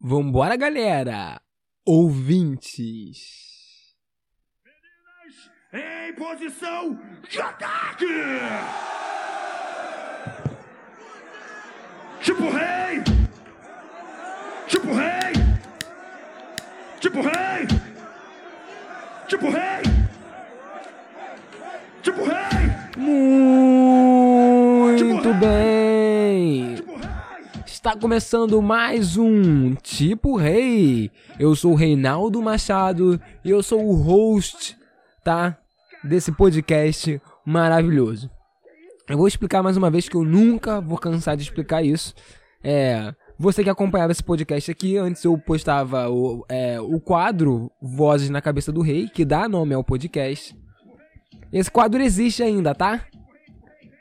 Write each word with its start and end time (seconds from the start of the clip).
Vambora, 0.00 0.56
galera! 0.56 1.40
Ouvintes! 1.84 3.18
Em 5.72 6.14
posição 6.14 6.96
de 7.28 7.40
ataque! 7.40 8.06
Tipo 12.22 12.42
rei! 12.48 13.02
Tipo 14.68 14.86
rei! 14.94 15.32
Tipo 17.00 17.20
rei! 17.20 17.66
Tipo 19.26 19.50
rei! 19.50 19.82
Tipo 22.02 22.22
rei! 22.22 22.68
Muito 25.02 25.34
bem! 25.34 25.77
Está 27.78 27.96
começando 27.96 28.60
mais 28.60 29.16
um 29.16 29.72
Tipo 29.76 30.36
Rei. 30.36 31.12
Eu 31.38 31.54
sou 31.54 31.74
o 31.74 31.76
Reinaldo 31.76 32.42
Machado 32.42 33.20
e 33.44 33.50
eu 33.50 33.62
sou 33.62 33.86
o 33.86 33.94
host, 33.94 34.76
tá? 35.22 35.56
Desse 36.02 36.32
podcast 36.32 37.22
maravilhoso. 37.46 38.28
Eu 39.08 39.16
vou 39.16 39.28
explicar 39.28 39.62
mais 39.62 39.76
uma 39.76 39.90
vez 39.90 40.08
que 40.08 40.16
eu 40.16 40.24
nunca 40.24 40.80
vou 40.80 40.98
cansar 40.98 41.36
de 41.36 41.44
explicar 41.44 41.80
isso. 41.84 42.16
É, 42.64 43.14
você 43.38 43.62
que 43.62 43.70
acompanhava 43.70 44.10
esse 44.10 44.24
podcast 44.24 44.72
aqui, 44.72 44.96
antes 44.96 45.22
eu 45.22 45.38
postava 45.38 46.10
o, 46.10 46.44
é, 46.48 46.80
o 46.80 46.98
quadro 46.98 47.70
Vozes 47.80 48.28
na 48.28 48.42
Cabeça 48.42 48.72
do 48.72 48.82
Rei, 48.82 49.08
que 49.08 49.24
dá 49.24 49.48
nome 49.48 49.72
ao 49.72 49.84
podcast. 49.84 50.52
Esse 51.52 51.70
quadro 51.70 52.02
existe 52.02 52.42
ainda, 52.42 52.74
tá? 52.74 53.06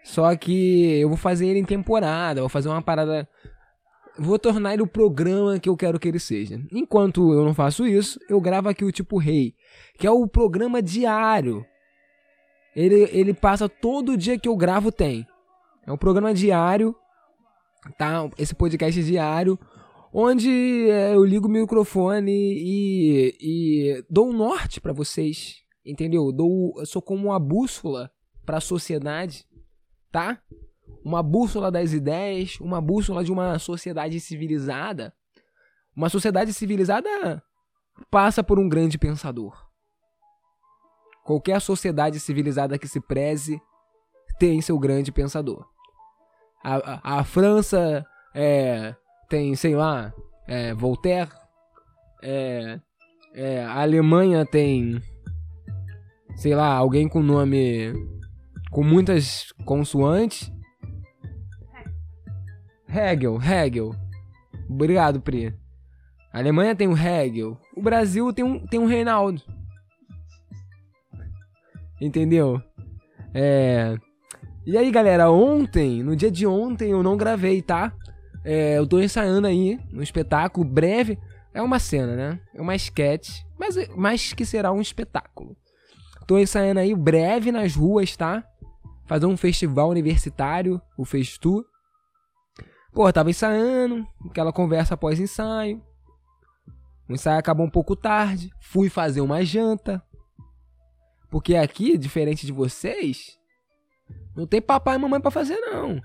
Só 0.07 0.33
que 0.37 0.99
eu 1.01 1.09
vou 1.09 1.17
fazer 1.17 1.47
ele 1.47 1.59
em 1.59 1.65
temporada, 1.65 2.39
vou 2.39 2.49
fazer 2.49 2.69
uma 2.69 2.81
parada. 2.81 3.27
Vou 4.19 4.39
tornar 4.39 4.73
ele 4.73 4.81
o 4.81 4.87
programa 4.87 5.59
que 5.59 5.69
eu 5.69 5.77
quero 5.77 5.99
que 5.99 6.07
ele 6.07 6.19
seja. 6.19 6.59
Enquanto 6.71 7.33
eu 7.33 7.45
não 7.45 7.53
faço 7.53 7.85
isso, 7.85 8.19
eu 8.27 8.41
gravo 8.41 8.67
aqui 8.67 8.83
o 8.83 8.91
Tipo 8.91 9.17
Rei, 9.17 9.53
que 9.97 10.07
é 10.07 10.11
o 10.11 10.27
programa 10.27 10.81
diário. 10.81 11.65
Ele, 12.75 13.09
ele 13.11 13.33
passa 13.33 13.69
todo 13.69 14.17
dia 14.17 14.37
que 14.37 14.49
eu 14.49 14.55
gravo, 14.55 14.91
tem. 14.91 15.25
É 15.85 15.91
um 15.91 15.97
programa 15.97 16.33
diário, 16.33 16.95
tá? 17.97 18.29
Esse 18.37 18.53
podcast 18.53 19.03
diário, 19.03 19.57
onde 20.13 20.89
é, 20.89 21.15
eu 21.15 21.23
ligo 21.23 21.47
o 21.47 21.51
microfone 21.51 22.31
e, 22.31 23.37
e 23.39 24.05
dou 24.09 24.29
um 24.29 24.33
norte 24.33 24.81
pra 24.81 24.93
vocês, 24.93 25.57
entendeu? 25.85 26.31
Dou, 26.31 26.73
eu 26.77 26.85
sou 26.85 27.01
como 27.01 27.27
uma 27.27 27.39
bússola 27.39 28.11
pra 28.45 28.59
sociedade, 28.59 29.45
tá? 30.11 30.41
Uma 31.03 31.23
bússola 31.23 31.71
das 31.71 31.93
ideias, 31.93 32.59
uma 32.59 32.81
bússola 32.81 33.23
de 33.23 33.31
uma 33.31 33.57
sociedade 33.59 34.19
civilizada. 34.19 35.13
Uma 35.95 36.09
sociedade 36.09 36.53
civilizada 36.53 37.41
passa 38.11 38.43
por 38.43 38.59
um 38.59 38.69
grande 38.69 38.97
pensador. 38.97 39.55
Qualquer 41.23 41.59
sociedade 41.59 42.19
civilizada 42.19 42.77
que 42.77 42.87
se 42.87 43.01
preze 43.01 43.59
tem 44.39 44.61
seu 44.61 44.77
grande 44.77 45.11
pensador. 45.11 45.65
A, 46.63 46.75
a, 46.75 47.19
a 47.19 47.23
França 47.23 48.05
é, 48.33 48.95
tem, 49.29 49.55
sei 49.55 49.75
lá, 49.75 50.13
é, 50.47 50.73
Voltaire. 50.73 51.31
É, 52.23 52.79
é, 53.33 53.63
a 53.63 53.81
Alemanha 53.81 54.45
tem, 54.45 55.01
sei 56.35 56.55
lá, 56.55 56.73
alguém 56.73 57.07
com 57.07 57.21
nome 57.21 57.93
com 58.71 58.83
muitas 58.83 59.51
consoantes. 59.65 60.51
Hegel, 62.97 63.39
Hegel. 63.39 63.95
Obrigado, 64.67 65.21
Pri. 65.21 65.53
A 66.33 66.39
Alemanha 66.39 66.75
tem 66.75 66.87
um 66.87 66.97
Hegel. 66.97 67.55
O 67.75 67.81
Brasil 67.81 68.33
tem 68.33 68.43
um, 68.43 68.65
tem 68.65 68.79
um 68.79 68.87
Reinaldo. 68.87 69.41
Entendeu? 72.01 72.59
É. 73.33 73.95
E 74.65 74.75
aí, 74.75 74.89
galera, 74.89 75.29
ontem, 75.29 76.01
no 76.01 76.15
dia 76.15 76.31
de 76.31 76.47
ontem, 76.47 76.89
eu 76.89 77.03
não 77.03 77.15
gravei, 77.15 77.61
tá? 77.61 77.93
É, 78.43 78.77
eu 78.77 78.87
tô 78.87 78.99
ensaiando 78.99 79.45
aí 79.45 79.79
um 79.93 80.01
espetáculo 80.01 80.65
breve. 80.65 81.19
É 81.53 81.61
uma 81.61 81.79
cena, 81.79 82.15
né? 82.15 82.39
É 82.53 82.61
uma 82.61 82.75
sketch, 82.75 83.41
mas, 83.57 83.75
mas 83.95 84.33
que 84.33 84.45
será 84.45 84.71
um 84.71 84.81
espetáculo. 84.81 85.55
Tô 86.25 86.37
ensaiando 86.37 86.79
aí 86.79 86.93
breve 86.95 87.51
nas 87.51 87.75
ruas, 87.75 88.17
tá? 88.17 88.43
Fazer 89.05 89.27
um 89.27 89.37
festival 89.37 89.89
universitário, 89.89 90.81
o 90.97 91.05
Festu. 91.05 91.63
Pô, 92.93 93.11
tava 93.11 93.29
ensaiando, 93.29 94.07
aquela 94.29 94.51
conversa 94.51 94.95
após 94.95 95.19
ensaio. 95.19 95.81
O 97.07 97.13
ensaio 97.13 97.39
acabou 97.39 97.65
um 97.65 97.69
pouco 97.69 97.95
tarde. 97.95 98.51
Fui 98.59 98.89
fazer 98.89 99.21
uma 99.21 99.43
janta. 99.43 100.03
Porque 101.29 101.55
aqui, 101.55 101.97
diferente 101.97 102.45
de 102.45 102.51
vocês, 102.51 103.37
não 104.35 104.45
tem 104.45 104.61
papai 104.61 104.95
e 104.95 104.99
mamãe 104.99 105.19
pra 105.19 105.31
fazer, 105.31 105.57
não. 105.57 106.01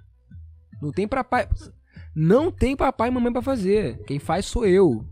Não 0.80 0.92
tem 0.92 1.06
papai. 1.06 1.48
Não 2.14 2.50
tem 2.50 2.76
papai 2.76 3.08
e 3.08 3.10
mamãe 3.10 3.32
pra 3.32 3.42
fazer. 3.42 4.02
Quem 4.04 4.18
faz 4.18 4.46
sou 4.46 4.66
eu. 4.66 5.06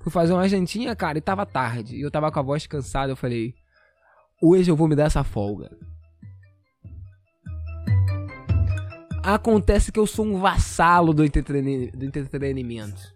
Fui 0.00 0.12
fazer 0.12 0.32
uma 0.32 0.48
jantinha, 0.48 0.94
cara, 0.94 1.18
e 1.18 1.20
tava 1.20 1.44
tarde. 1.44 1.96
E 1.96 2.00
eu 2.00 2.10
tava 2.10 2.30
com 2.30 2.38
a 2.38 2.42
voz 2.42 2.66
cansada. 2.66 3.12
Eu 3.12 3.16
falei: 3.16 3.54
Hoje 4.40 4.70
eu 4.70 4.76
vou 4.76 4.88
me 4.88 4.94
dar 4.96 5.04
essa 5.04 5.24
folga. 5.24 5.70
Acontece 9.34 9.92
que 9.92 10.00
eu 10.00 10.06
sou 10.06 10.24
um 10.24 10.40
vassalo 10.40 11.12
do, 11.12 11.22
entreten... 11.22 11.90
do 11.90 12.04
entretenimento. 12.06 13.14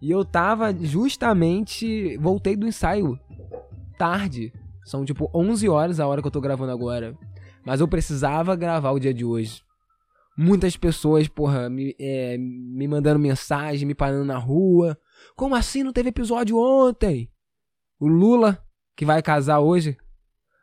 E 0.00 0.10
eu 0.10 0.24
tava 0.24 0.74
justamente. 0.74 2.16
Voltei 2.16 2.56
do 2.56 2.66
ensaio 2.66 3.20
tarde. 3.98 4.54
São 4.86 5.04
tipo 5.04 5.30
11 5.34 5.68
horas 5.68 6.00
a 6.00 6.06
hora 6.06 6.22
que 6.22 6.26
eu 6.26 6.32
tô 6.32 6.40
gravando 6.40 6.72
agora. 6.72 7.14
Mas 7.62 7.80
eu 7.80 7.86
precisava 7.86 8.56
gravar 8.56 8.92
o 8.92 8.98
dia 8.98 9.12
de 9.12 9.22
hoje. 9.22 9.62
Muitas 10.34 10.78
pessoas, 10.78 11.28
porra, 11.28 11.68
me, 11.68 11.94
é, 12.00 12.38
me 12.38 12.88
mandando 12.88 13.18
mensagem, 13.18 13.86
me 13.86 13.94
parando 13.94 14.24
na 14.24 14.38
rua. 14.38 14.98
Como 15.36 15.54
assim 15.54 15.82
não 15.82 15.92
teve 15.92 16.08
episódio 16.08 16.56
ontem? 16.56 17.30
O 18.00 18.08
Lula, 18.08 18.64
que 18.96 19.04
vai 19.04 19.20
casar 19.20 19.60
hoje. 19.60 19.94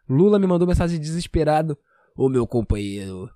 Lula 0.09 0.40
me 0.40 0.48
mandou 0.48 0.68
mensagem 0.68 1.00
desesperado. 1.00 1.78
Ô 2.18 2.28
meu 2.28 2.48
companheiro, 2.48 3.30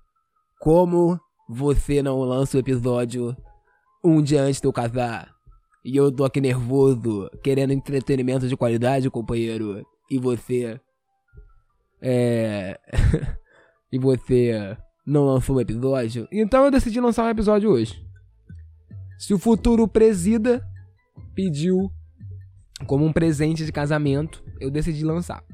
como 0.60 1.20
você 1.48 2.02
não 2.02 2.20
lança 2.20 2.56
o 2.56 2.60
episódio 2.60 3.36
um 4.04 4.22
dia 4.22 4.42
antes 4.42 4.60
de 4.60 4.66
eu 4.66 4.72
casar? 4.72 5.34
E 5.84 5.96
eu 5.96 6.10
tô 6.10 6.24
aqui 6.24 6.40
nervoso, 6.40 7.30
querendo 7.42 7.72
entretenimento 7.72 8.48
de 8.48 8.56
qualidade, 8.56 9.08
companheiro. 9.08 9.86
E 10.10 10.18
você. 10.18 10.80
É. 12.02 12.78
e 13.92 13.98
você 13.98 14.76
não 15.06 15.24
lançou 15.24 15.56
um 15.56 15.60
episódio? 15.60 16.26
Então 16.32 16.64
eu 16.64 16.70
decidi 16.70 17.00
lançar 17.00 17.24
um 17.24 17.30
episódio 17.30 17.70
hoje. 17.70 18.04
Se 19.18 19.32
o 19.32 19.38
futuro 19.38 19.86
presida 19.86 20.66
pediu 21.34 21.90
como 22.86 23.04
um 23.04 23.12
presente 23.12 23.64
de 23.64 23.72
casamento, 23.72 24.44
eu 24.60 24.70
decidi 24.70 25.04
lançar. 25.04 25.44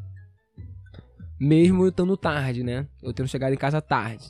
Mesmo 1.38 1.84
eu 1.84 1.88
estando 1.91 2.16
tarde, 2.16 2.62
né? 2.62 2.88
Eu 3.03 3.12
tendo 3.12 3.28
chegado 3.28 3.53
em 3.53 3.59
casa 3.59 3.82
tarde. 3.82 4.28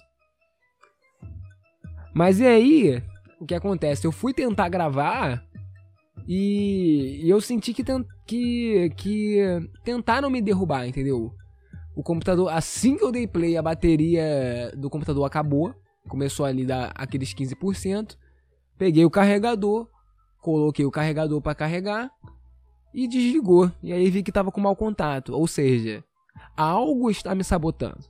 Mas 2.15 2.41
e 2.41 2.47
aí, 2.47 3.03
o 3.41 3.47
que 3.47 3.55
acontece? 3.55 4.07
Eu 4.07 4.13
fui 4.13 4.33
tentar 4.33 4.69
gravar 4.69 5.43
e, 6.29 7.21
eu 7.25 7.41
senti 7.41 7.73
que, 7.73 7.83
ten, 7.83 8.05
que, 8.27 8.91
que 8.97 9.71
tentaram 9.85 10.31
me 10.31 10.41
derrubar, 10.41 10.87
entendeu? 10.87 11.35
O 11.95 12.03
computador, 12.03 12.51
assim 12.53 12.97
que 12.97 13.05
eu 13.05 13.13
dei 13.13 13.27
play, 13.27 13.57
a 13.57 13.63
bateria 13.63 14.73
do 14.77 14.89
computador 14.89 15.25
acabou. 15.25 15.75
Começou 16.09 16.47
ali 16.47 16.65
dar 16.65 16.93
aqueles 16.95 17.35
15%. 17.35 18.17
Peguei 18.79 19.05
o 19.05 19.11
carregador, 19.11 19.89
coloquei 20.41 20.85
o 20.85 20.91
carregador 20.91 21.41
para 21.41 21.55
carregar 21.55 22.11
e 22.95 23.07
desligou. 23.07 23.71
E 23.83 23.93
aí 23.93 24.11
vi 24.11 24.23
que 24.23 24.33
tava 24.33 24.51
com 24.51 24.61
mau 24.61 24.75
contato. 24.75 25.35
Ou 25.35 25.47
seja, 25.47 26.03
algo 26.57 27.11
está 27.11 27.35
me 27.35 27.45
sabotando 27.45 28.05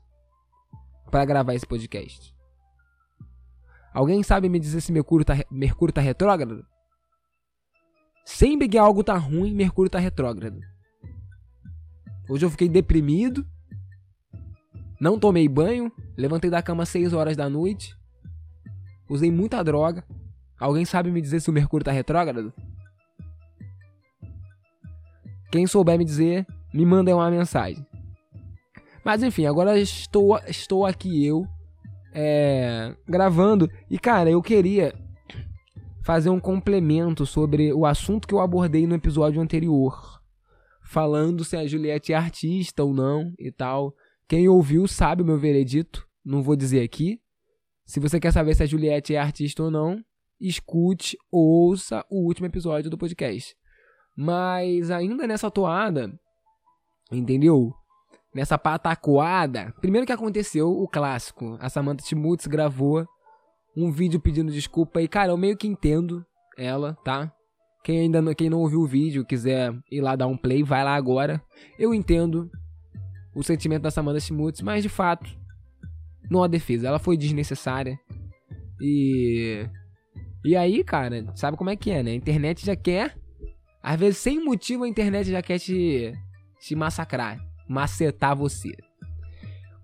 para 1.10 1.24
gravar 1.24 1.54
esse 1.54 1.66
podcast. 1.66 2.32
Alguém 3.92 4.22
sabe 4.22 4.48
me 4.48 4.58
dizer 4.58 4.80
se 4.80 4.90
Mercúrio 4.90 5.24
tá, 5.24 5.34
Mercúrio 5.50 5.92
tá 5.92 6.00
retrógrado? 6.00 6.64
Sempre 8.24 8.68
que 8.68 8.78
algo 8.78 9.04
tá 9.04 9.16
ruim, 9.16 9.54
Mercúrio 9.54 9.90
tá 9.90 9.98
retrógrado. 9.98 10.60
Hoje 12.28 12.46
eu 12.46 12.50
fiquei 12.50 12.68
deprimido. 12.68 13.46
Não 15.00 15.18
tomei 15.18 15.48
banho. 15.48 15.92
Levantei 16.16 16.48
da 16.48 16.62
cama 16.62 16.84
às 16.84 16.88
6 16.88 17.12
horas 17.12 17.36
da 17.36 17.48
noite. 17.50 17.94
Usei 19.10 19.30
muita 19.30 19.62
droga. 19.62 20.04
Alguém 20.58 20.84
sabe 20.84 21.10
me 21.10 21.20
dizer 21.20 21.40
se 21.40 21.50
o 21.50 21.52
Mercúrio 21.52 21.84
tá 21.84 21.92
retrógrado? 21.92 22.52
Quem 25.50 25.66
souber 25.66 25.98
me 25.98 26.04
dizer, 26.04 26.46
me 26.72 26.86
manda 26.86 27.14
uma 27.14 27.30
mensagem. 27.30 27.84
Mas 29.04 29.22
enfim, 29.22 29.44
agora 29.44 29.78
estou, 29.78 30.38
estou 30.46 30.86
aqui 30.86 31.26
eu 31.26 31.46
é, 32.12 32.94
gravando. 33.08 33.70
E 33.90 33.98
cara, 33.98 34.30
eu 34.30 34.42
queria 34.42 34.94
fazer 36.02 36.30
um 36.30 36.40
complemento 36.40 37.24
sobre 37.24 37.72
o 37.72 37.86
assunto 37.86 38.26
que 38.26 38.34
eu 38.34 38.40
abordei 38.40 38.86
no 38.86 38.94
episódio 38.94 39.40
anterior, 39.40 40.20
falando 40.82 41.44
se 41.44 41.56
a 41.56 41.66
Juliette 41.66 42.12
é 42.12 42.16
artista 42.16 42.82
ou 42.82 42.92
não 42.92 43.32
e 43.38 43.50
tal. 43.50 43.94
Quem 44.28 44.48
ouviu 44.48 44.86
sabe 44.86 45.22
o 45.22 45.26
meu 45.26 45.38
veredito, 45.38 46.06
não 46.24 46.42
vou 46.42 46.56
dizer 46.56 46.82
aqui. 46.82 47.20
Se 47.84 48.00
você 48.00 48.18
quer 48.18 48.32
saber 48.32 48.54
se 48.54 48.62
a 48.62 48.66
Juliette 48.66 49.14
é 49.14 49.18
artista 49.18 49.62
ou 49.62 49.70
não, 49.70 50.02
escute, 50.40 51.16
ouça 51.30 52.04
o 52.10 52.26
último 52.26 52.46
episódio 52.46 52.90
do 52.90 52.98
podcast. 52.98 53.54
Mas 54.16 54.90
ainda 54.90 55.26
nessa 55.26 55.50
toada, 55.50 56.12
entendeu? 57.10 57.74
Nessa 58.34 58.56
patacoada, 58.56 59.74
primeiro 59.80 60.06
que 60.06 60.12
aconteceu 60.12 60.68
o 60.68 60.88
clássico. 60.88 61.58
A 61.60 61.68
Samantha 61.68 62.04
Schmutz 62.04 62.46
gravou 62.46 63.06
um 63.76 63.90
vídeo 63.90 64.20
pedindo 64.20 64.50
desculpa 64.50 65.02
e, 65.02 65.08
cara, 65.08 65.32
eu 65.32 65.36
meio 65.36 65.56
que 65.56 65.66
entendo 65.66 66.24
ela, 66.56 66.94
tá? 67.04 67.32
Quem 67.84 68.00
ainda 68.00 68.22
não, 68.22 68.34
quem 68.34 68.48
não 68.48 68.60
ouviu 68.60 68.80
o 68.80 68.86
vídeo, 68.86 69.24
quiser 69.24 69.74
ir 69.90 70.00
lá 70.00 70.14
dar 70.14 70.28
um 70.28 70.36
play, 70.36 70.62
vai 70.62 70.84
lá 70.84 70.94
agora. 70.94 71.42
Eu 71.78 71.92
entendo 71.92 72.50
o 73.34 73.42
sentimento 73.42 73.82
da 73.82 73.90
Samantha 73.90 74.20
Schmutz, 74.20 74.62
mas 74.62 74.82
de 74.82 74.88
fato, 74.88 75.28
não 76.30 76.42
há 76.42 76.46
defesa. 76.46 76.88
Ela 76.88 76.98
foi 76.98 77.16
desnecessária. 77.16 77.98
E. 78.80 79.66
E 80.44 80.56
aí, 80.56 80.82
cara, 80.82 81.24
sabe 81.36 81.56
como 81.56 81.70
é 81.70 81.76
que 81.76 81.90
é, 81.90 82.02
né? 82.02 82.12
A 82.12 82.14
internet 82.14 82.64
já 82.64 82.74
quer. 82.74 83.16
Às 83.82 83.98
vezes, 83.98 84.18
sem 84.18 84.44
motivo, 84.44 84.84
a 84.84 84.88
internet 84.88 85.30
já 85.30 85.42
quer 85.42 85.58
te, 85.58 86.12
te 86.60 86.74
massacrar, 86.74 87.38
macetar 87.72 88.36
você. 88.36 88.70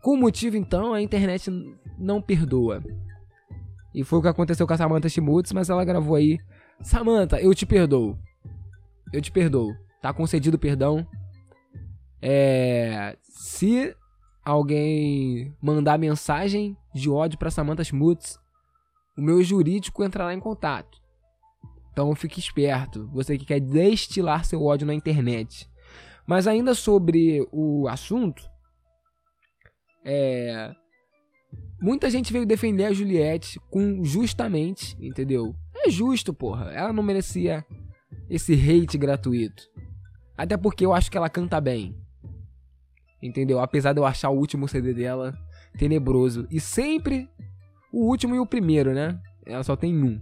Com 0.03 0.17
motivo, 0.17 0.57
então, 0.57 0.93
a 0.93 1.01
internet 1.01 1.51
não 1.99 2.21
perdoa. 2.21 2.83
E 3.95 4.05
foi 4.05 4.19
o 4.19 4.23
que 4.23 4.29
aconteceu 4.29 4.67
com 4.67 4.73
a 4.73 4.77
Samantha 4.77 5.09
Schmutz, 5.09 5.53
mas 5.53 5.71
ela 5.71 5.85
gravou 5.85 6.15
aí. 6.15 6.39
Samantha, 6.83 7.41
eu 7.41 7.55
te 7.55 7.67
perdoo. 7.67 8.17
Eu 9.13 9.21
te 9.21 9.33
perdoo. 9.33 9.75
Tá 10.01 10.13
concedido 10.13 10.59
perdão. 10.59 11.07
É. 12.21 13.17
Se 13.23 13.95
alguém 14.45 15.57
mandar 15.61 15.99
mensagem 15.99 16.77
de 16.95 17.11
ódio 17.11 17.39
pra 17.39 17.51
Samantha 17.51 17.83
Schmutz, 17.83 18.39
o 19.17 19.23
meu 19.23 19.43
jurídico 19.43 20.05
entrará 20.05 20.33
em 20.33 20.41
contato. 20.41 20.99
Então 21.91 22.15
fique 22.15 22.39
esperto, 22.39 23.09
você 23.13 23.37
que 23.37 23.45
quer 23.45 23.59
destilar 23.59 24.45
seu 24.45 24.63
ódio 24.63 24.87
na 24.87 24.95
internet. 24.95 25.69
Mas 26.29 26.47
ainda 26.47 26.75
sobre 26.75 27.45
o 27.51 27.89
assunto, 27.89 28.49
é, 30.05 30.75
Muita 31.81 32.11
gente 32.11 32.33
veio 32.33 32.45
defender 32.45 32.87
a 32.87 32.93
Juliette 32.93 33.61
com 33.71 34.03
justamente, 34.03 34.97
entendeu? 35.01 35.55
É 35.77 35.89
justo, 35.89 36.35
porra. 36.35 36.73
Ela 36.73 36.93
não 36.93 37.05
merecia 37.05 37.65
esse 38.29 38.53
hate 38.53 38.99
gratuito. 38.99 39.63
Até 40.37 40.57
porque 40.57 40.85
eu 40.85 40.93
acho 40.93 41.09
que 41.09 41.17
ela 41.17 41.31
canta 41.31 41.61
bem. 41.61 41.97
Entendeu? 43.23 43.61
Apesar 43.61 43.93
de 43.93 44.01
eu 44.01 44.05
achar 44.05 44.31
o 44.31 44.37
último 44.37 44.67
CD 44.67 44.93
dela 44.93 45.39
tenebroso. 45.79 46.49
E 46.51 46.59
sempre 46.59 47.29
o 47.93 48.07
último 48.07 48.35
e 48.35 48.41
o 48.41 48.47
primeiro, 48.47 48.93
né? 48.93 49.21
Ela 49.47 49.63
só 49.63 49.77
tem 49.77 49.97
um. 50.03 50.21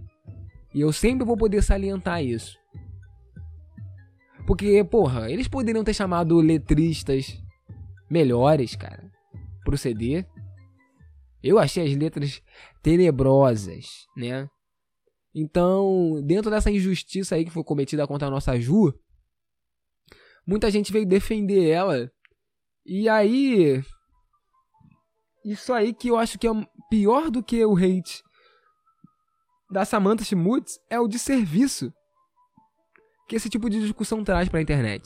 E 0.75 0.81
eu 0.81 0.93
sempre 0.93 1.25
vou 1.25 1.35
poder 1.35 1.63
salientar 1.63 2.23
isso. 2.23 2.55
Porque, 4.47 4.81
porra, 4.85 5.29
eles 5.29 5.49
poderiam 5.49 5.83
ter 5.83 5.93
chamado 5.93 6.39
letristas 6.39 7.37
melhores, 8.09 8.77
cara, 8.77 9.11
pro 9.65 9.77
CD. 9.77 10.25
Eu 11.43 11.59
achei 11.59 11.85
as 11.85 11.93
letras 11.97 12.41
tenebrosas, 12.81 14.07
né? 14.15 14.49
Então, 15.35 16.21
dentro 16.23 16.49
dessa 16.49 16.71
injustiça 16.71 17.35
aí 17.35 17.43
que 17.43 17.51
foi 17.51 17.61
cometida 17.61 18.07
contra 18.07 18.29
a 18.29 18.31
nossa 18.31 18.57
Ju, 18.57 18.97
muita 20.47 20.71
gente 20.71 20.93
veio 20.93 21.05
defender 21.05 21.67
ela. 21.69 22.09
E 22.85 23.09
aí. 23.09 23.83
Isso 25.43 25.73
aí 25.73 25.93
que 25.93 26.07
eu 26.07 26.17
acho 26.17 26.39
que 26.39 26.47
é 26.47 26.51
pior 26.89 27.29
do 27.29 27.43
que 27.43 27.63
o 27.65 27.75
hate 27.75 28.23
da 29.69 29.83
Samantha 29.83 30.23
Schmutz 30.23 30.79
é 30.89 30.97
o 30.99 31.07
de 31.07 31.19
serviço 31.19 31.93
que 33.27 33.35
esse 33.35 33.49
tipo 33.49 33.69
de 33.69 33.79
discussão 33.79 34.23
traz 34.23 34.47
pra 34.49 34.61
internet. 34.61 35.03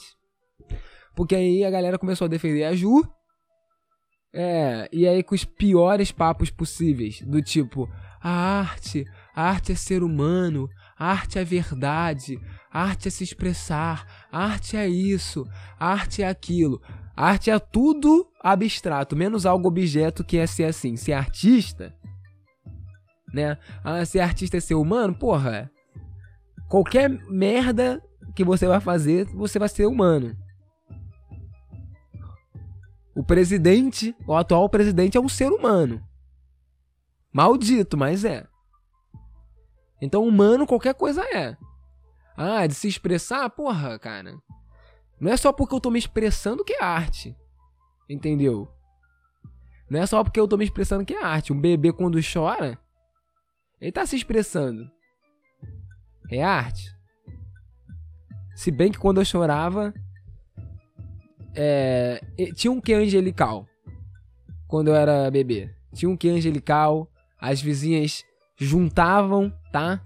Porque 1.14 1.34
aí 1.34 1.64
a 1.64 1.70
galera 1.70 1.98
começou 1.98 2.26
a 2.26 2.28
defender 2.28 2.64
a 2.64 2.74
Ju 2.74 3.02
é, 4.34 4.88
e 4.90 5.06
aí 5.06 5.22
com 5.22 5.34
os 5.34 5.44
piores 5.44 6.10
papos 6.10 6.50
possíveis, 6.50 7.20
do 7.20 7.42
tipo, 7.42 7.86
a 8.20 8.30
arte, 8.30 9.04
a 9.34 9.42
arte 9.42 9.72
é 9.72 9.74
ser 9.74 10.02
humano, 10.02 10.68
a 10.98 11.10
arte 11.10 11.38
é 11.38 11.44
verdade, 11.44 12.40
a 12.70 12.82
arte 12.82 13.08
é 13.08 13.10
se 13.10 13.24
expressar, 13.24 14.26
a 14.32 14.44
arte 14.44 14.76
é 14.76 14.88
isso, 14.88 15.46
a 15.78 15.88
arte 15.88 16.22
é 16.22 16.28
aquilo. 16.28 16.80
A 17.14 17.28
arte 17.28 17.50
é 17.50 17.58
tudo 17.58 18.26
abstrato, 18.40 19.14
menos 19.14 19.44
algo 19.44 19.68
objeto 19.68 20.24
que 20.24 20.38
é 20.38 20.46
ser 20.46 20.64
assim, 20.64 20.96
ser 20.96 21.12
artista, 21.12 21.94
né? 23.34 23.58
Ah, 23.84 24.02
ser 24.06 24.20
artista 24.20 24.56
é 24.56 24.60
ser 24.60 24.76
humano, 24.76 25.14
porra. 25.14 25.70
Qualquer 26.70 27.10
merda 27.28 28.02
que 28.34 28.44
você 28.44 28.66
vai 28.66 28.80
fazer, 28.80 29.26
você 29.26 29.58
vai 29.58 29.68
ser 29.68 29.86
humano. 29.86 30.36
O 33.14 33.22
presidente, 33.22 34.16
o 34.26 34.34
atual 34.34 34.68
presidente, 34.68 35.16
é 35.16 35.20
um 35.20 35.28
ser 35.28 35.50
humano. 35.50 36.02
Maldito, 37.32 37.96
mas 37.96 38.24
é. 38.24 38.46
Então, 40.00 40.26
humano, 40.26 40.66
qualquer 40.66 40.94
coisa 40.94 41.22
é. 41.22 41.56
Ah, 42.36 42.66
de 42.66 42.74
se 42.74 42.88
expressar, 42.88 43.48
porra, 43.50 43.98
cara. 43.98 44.36
Não 45.20 45.30
é 45.30 45.36
só 45.36 45.52
porque 45.52 45.74
eu 45.74 45.80
tô 45.80 45.90
me 45.90 45.98
expressando 45.98 46.64
que 46.64 46.72
é 46.72 46.82
arte. 46.82 47.36
Entendeu? 48.08 48.68
Não 49.88 50.00
é 50.00 50.06
só 50.06 50.24
porque 50.24 50.40
eu 50.40 50.48
tô 50.48 50.56
me 50.56 50.64
expressando 50.64 51.04
que 51.04 51.14
é 51.14 51.22
arte. 51.22 51.52
Um 51.52 51.60
bebê, 51.60 51.92
quando 51.92 52.18
chora, 52.20 52.78
ele 53.80 53.92
tá 53.92 54.06
se 54.06 54.16
expressando. 54.16 54.90
É 56.30 56.42
arte. 56.42 56.90
Se 58.54 58.70
bem 58.70 58.92
que 58.92 58.98
quando 58.98 59.20
eu 59.20 59.24
chorava, 59.24 59.92
é, 61.54 62.20
tinha 62.54 62.70
um 62.70 62.80
que 62.80 62.92
angelical 62.92 63.66
quando 64.66 64.88
eu 64.88 64.94
era 64.94 65.30
bebê. 65.30 65.70
Tinha 65.94 66.10
um 66.10 66.16
que 66.16 66.28
angelical. 66.28 67.08
As 67.38 67.60
vizinhas 67.60 68.24
juntavam, 68.56 69.52
tá? 69.70 70.00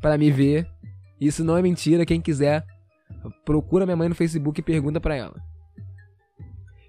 Para 0.00 0.18
me 0.18 0.30
ver. 0.30 0.68
Isso 1.20 1.42
não 1.42 1.56
é 1.56 1.62
mentira. 1.62 2.06
Quem 2.06 2.20
quiser, 2.20 2.64
procura 3.44 3.86
minha 3.86 3.96
mãe 3.96 4.08
no 4.08 4.14
Facebook 4.14 4.60
e 4.60 4.62
pergunta 4.62 5.00
pra 5.00 5.16
ela. 5.16 5.42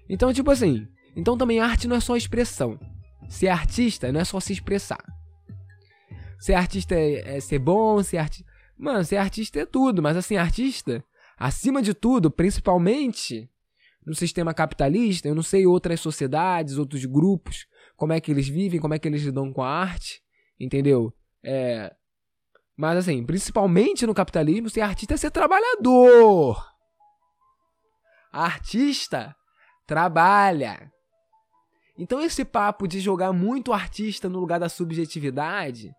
Então, 0.08 0.32
tipo 0.32 0.50
assim. 0.50 0.86
Então 1.16 1.36
também 1.36 1.58
arte 1.58 1.88
não 1.88 1.96
é 1.96 2.00
só 2.00 2.16
expressão. 2.16 2.78
Ser 3.28 3.48
artista 3.48 4.12
não 4.12 4.20
é 4.20 4.24
só 4.24 4.38
se 4.38 4.52
expressar. 4.52 5.02
Ser 6.38 6.54
artista 6.54 6.94
é, 6.94 7.36
é 7.36 7.40
ser 7.40 7.58
bom, 7.58 8.02
ser 8.02 8.18
artista. 8.18 8.47
Mano, 8.78 9.04
ser 9.04 9.16
artista 9.16 9.58
é 9.58 9.66
tudo, 9.66 10.00
mas 10.00 10.16
assim, 10.16 10.36
artista, 10.36 11.04
acima 11.36 11.82
de 11.82 11.92
tudo, 11.92 12.30
principalmente, 12.30 13.50
no 14.06 14.14
sistema 14.14 14.54
capitalista, 14.54 15.26
eu 15.26 15.34
não 15.34 15.42
sei 15.42 15.66
outras 15.66 16.00
sociedades, 16.00 16.78
outros 16.78 17.04
grupos, 17.04 17.66
como 17.96 18.12
é 18.12 18.20
que 18.20 18.30
eles 18.30 18.48
vivem, 18.48 18.78
como 18.78 18.94
é 18.94 18.98
que 18.98 19.08
eles 19.08 19.22
lidam 19.22 19.52
com 19.52 19.62
a 19.62 19.68
arte, 19.68 20.22
entendeu? 20.58 21.12
É... 21.44 21.92
Mas 22.76 22.98
assim, 22.98 23.26
principalmente 23.26 24.06
no 24.06 24.14
capitalismo, 24.14 24.70
ser 24.70 24.82
artista 24.82 25.14
é 25.14 25.16
ser 25.16 25.32
trabalhador. 25.32 26.64
Artista 28.32 29.34
trabalha. 29.84 30.92
Então 31.98 32.20
esse 32.20 32.44
papo 32.44 32.86
de 32.86 33.00
jogar 33.00 33.32
muito 33.32 33.72
artista 33.72 34.28
no 34.28 34.38
lugar 34.38 34.60
da 34.60 34.68
subjetividade 34.68 35.90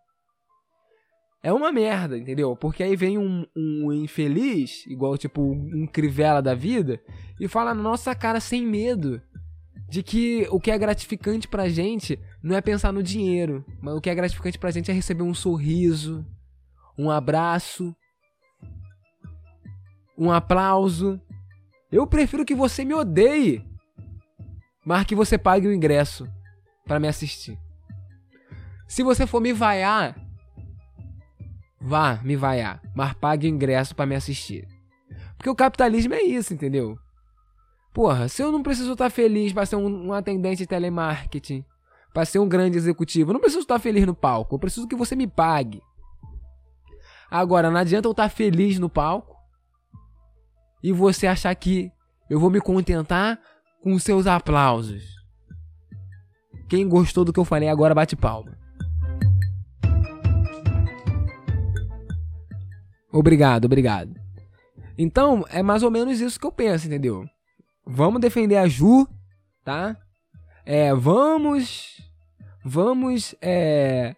é 1.42 1.54
uma 1.54 1.72
merda, 1.72 2.18
entendeu? 2.18 2.56
Porque 2.56 2.84
aí 2.84 2.96
vem 2.96 3.18
um, 3.18 3.46
um 3.56 3.94
infeliz, 3.94 4.86
igual 4.88 5.18
tipo 5.18 5.42
um 5.42 5.88
crivela 5.88 6.42
da 6.42 6.54
vida, 6.54 7.02
e 7.40 7.48
fala 7.48 7.74
na 7.74 7.82
nossa 7.82 8.14
cara 8.14 8.40
sem 8.40 8.66
medo 8.66 9.22
de 9.90 10.04
que 10.04 10.48
o 10.52 10.60
que 10.60 10.70
é 10.70 10.78
gratificante 10.78 11.48
pra 11.48 11.70
gente 11.70 12.20
não 12.44 12.56
é 12.56 12.62
pensar 12.62 12.92
no 12.92 13.02
dinheiro, 13.02 13.66
mas 13.82 13.96
o 13.96 14.02
que 14.02 14.10
é 14.10 14.16
gratificante 14.16 14.60
pra 14.60 14.72
gente 14.72 14.92
é 14.92 14.94
receber 14.94 15.24
um 15.24 15.34
sorriso, 15.34 16.26
um 16.98 17.10
abraço, 17.10 17.96
um 20.18 20.32
aplauso. 20.32 21.20
Eu 21.92 22.06
prefiro 22.06 22.46
que 22.46 22.54
você 22.54 22.84
me 22.84 22.94
odeie, 22.94 23.66
mas 24.86 25.06
que 25.06 25.16
você 25.16 25.38
pague 25.38 25.68
o 25.68 25.74
ingresso 25.74 26.28
para 26.86 27.00
me 27.00 27.08
assistir. 27.08 27.58
Se 28.88 29.02
você 29.02 29.26
for 29.26 29.40
me 29.40 29.54
vaiar, 29.54 30.16
Vá 31.82 32.20
me 32.24 32.36
vaiar, 32.36 32.82
mas 32.94 33.14
pague 33.14 33.48
ingresso 33.48 33.96
para 33.96 34.06
me 34.06 34.16
assistir. 34.16 34.68
Porque 35.38 35.50
o 35.50 35.56
capitalismo 35.56 36.14
é 36.14 36.22
isso, 36.22 36.54
entendeu? 36.54 36.98
Porra, 37.94 38.28
se 38.28 38.42
eu 38.42 38.52
não 38.52 38.62
preciso 38.62 38.92
estar 38.92 39.10
feliz 39.10 39.54
para 39.54 39.66
ser 39.66 39.78
um, 39.78 40.08
um 40.08 40.14
atendente 40.14 40.58
de 40.58 40.68
telemarketing, 40.68 41.64
para 42.14 42.26
ser 42.26 42.40
um 42.40 42.50
grande 42.50 42.78
executivo, 42.78 43.30
eu 43.30 43.34
não 43.34 43.40
preciso 43.40 43.62
estar 43.62 43.80
feliz 43.80 44.06
no 44.06 44.14
palco, 44.14 44.56
eu 44.56 44.60
preciso 44.60 44.88
que 44.88 44.96
você 44.96 45.16
me 45.16 45.28
pague. 45.28 45.82
Agora, 47.32 47.70
não 47.70 47.80
adianta 47.80 48.08
eu 48.08 48.12
estar 48.12 48.30
feliz 48.30 48.78
no 48.78 48.90
palco 48.90 49.38
e 50.84 50.92
você 50.92 51.28
achar 51.28 51.54
que 51.56 51.92
eu 52.30 52.40
vou 52.40 52.50
me 52.50 52.60
contentar 52.60 53.40
com 53.82 53.98
seus 53.98 54.28
aplausos. 54.28 55.04
Quem 56.68 56.88
gostou 56.88 57.24
do 57.24 57.32
que 57.32 57.40
eu 57.40 57.46
falei 57.46 57.70
agora 57.70 57.96
bate 57.96 58.16
palma. 58.16 58.59
Obrigado, 63.12 63.66
obrigado. 63.66 64.14
Então, 64.98 65.46
é 65.50 65.64
mais 65.64 65.82
ou 65.82 65.90
menos 65.90 66.20
isso 66.20 66.40
que 66.40 66.46
eu 66.46 66.52
penso, 66.52 66.88
entendeu? 66.88 67.26
Vamos 67.86 68.22
defender 68.22 68.58
a 68.58 68.68
Ju, 68.68 69.08
tá? 69.64 69.98
É, 70.66 70.94
vamos. 70.94 71.98
Vamos 72.64 73.34
é, 73.42 74.16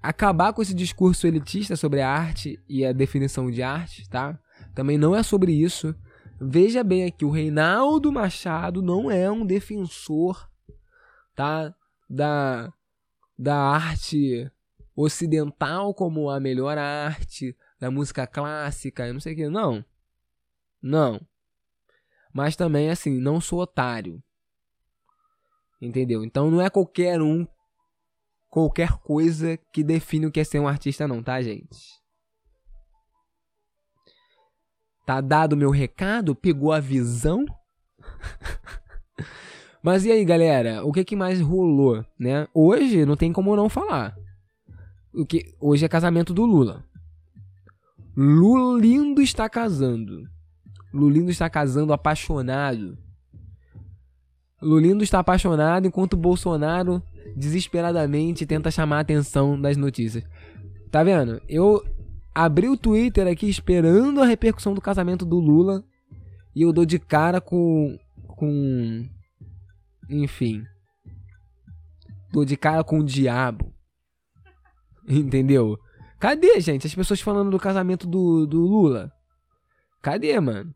acabar 0.00 0.52
com 0.52 0.62
esse 0.62 0.72
discurso 0.72 1.26
elitista 1.26 1.76
sobre 1.76 2.00
a 2.00 2.08
arte 2.08 2.58
e 2.68 2.84
a 2.84 2.92
definição 2.92 3.50
de 3.50 3.62
arte, 3.62 4.08
tá? 4.08 4.38
Também 4.74 4.96
não 4.96 5.14
é 5.14 5.22
sobre 5.22 5.52
isso. 5.52 5.94
Veja 6.40 6.84
bem 6.84 7.04
aqui, 7.04 7.24
o 7.24 7.30
Reinaldo 7.30 8.12
Machado 8.12 8.80
não 8.80 9.10
é 9.10 9.28
um 9.30 9.44
defensor, 9.44 10.48
tá? 11.34 11.74
Da, 12.08 12.72
da 13.36 13.56
arte 13.56 14.50
ocidental 14.94 15.92
como 15.92 16.30
a 16.30 16.40
melhor 16.40 16.78
arte, 16.78 17.56
da 17.80 17.90
música 17.90 18.26
clássica, 18.26 19.06
eu 19.06 19.14
não 19.14 19.20
sei 19.20 19.32
o 19.32 19.36
que. 19.36 19.48
Não. 19.48 19.84
Não. 20.82 21.20
Mas 22.32 22.56
também, 22.56 22.90
assim, 22.90 23.18
não 23.18 23.40
sou 23.40 23.60
otário. 23.60 24.22
Entendeu? 25.80 26.24
Então 26.24 26.50
não 26.50 26.60
é 26.60 26.68
qualquer 26.68 27.22
um, 27.22 27.46
qualquer 28.50 28.98
coisa 28.98 29.56
que 29.72 29.84
define 29.84 30.26
o 30.26 30.32
que 30.32 30.40
é 30.40 30.44
ser 30.44 30.58
um 30.58 30.68
artista, 30.68 31.06
não, 31.06 31.22
tá, 31.22 31.40
gente? 31.40 31.78
Tá 35.06 35.20
dado 35.20 35.52
o 35.52 35.56
meu 35.56 35.70
recado? 35.70 36.34
Pegou 36.34 36.72
a 36.72 36.80
visão? 36.80 37.46
Mas 39.82 40.04
e 40.04 40.12
aí, 40.12 40.24
galera? 40.24 40.84
O 40.84 40.92
que, 40.92 41.04
que 41.04 41.16
mais 41.16 41.40
rolou, 41.40 42.04
né? 42.18 42.46
Hoje 42.52 43.06
não 43.06 43.16
tem 43.16 43.32
como 43.32 43.56
não 43.56 43.68
falar. 43.68 44.16
O 45.14 45.24
que 45.24 45.54
hoje 45.60 45.84
é 45.84 45.88
casamento 45.88 46.34
do 46.34 46.44
Lula. 46.44 46.84
Lulindo 48.20 49.22
está 49.22 49.48
casando. 49.48 50.28
Lulindo 50.92 51.30
está 51.30 51.48
casando 51.48 51.92
apaixonado. 51.92 52.98
Lulindo 54.60 55.04
está 55.04 55.20
apaixonado 55.20 55.86
enquanto 55.86 56.16
Bolsonaro 56.16 57.00
desesperadamente 57.36 58.44
tenta 58.44 58.72
chamar 58.72 58.96
a 58.96 59.00
atenção 59.02 59.60
das 59.60 59.76
notícias. 59.76 60.24
Tá 60.90 61.04
vendo? 61.04 61.40
Eu 61.48 61.80
abri 62.34 62.68
o 62.68 62.76
Twitter 62.76 63.28
aqui 63.28 63.48
esperando 63.48 64.20
a 64.20 64.26
repercussão 64.26 64.74
do 64.74 64.80
casamento 64.80 65.24
do 65.24 65.38
Lula 65.38 65.84
e 66.56 66.62
eu 66.62 66.72
dou 66.72 66.84
de 66.84 66.98
cara 66.98 67.40
com 67.40 67.96
com 68.26 69.08
enfim, 70.10 70.64
dou 72.32 72.44
de 72.44 72.56
cara 72.56 72.82
com 72.82 72.98
o 72.98 73.04
diabo. 73.04 73.72
Entendeu? 75.08 75.78
Cadê, 76.18 76.60
gente? 76.60 76.86
As 76.86 76.94
pessoas 76.94 77.20
falando 77.20 77.50
do 77.50 77.58
casamento 77.58 78.06
do, 78.06 78.46
do 78.46 78.60
Lula. 78.60 79.12
Cadê, 80.02 80.38
mano? 80.40 80.74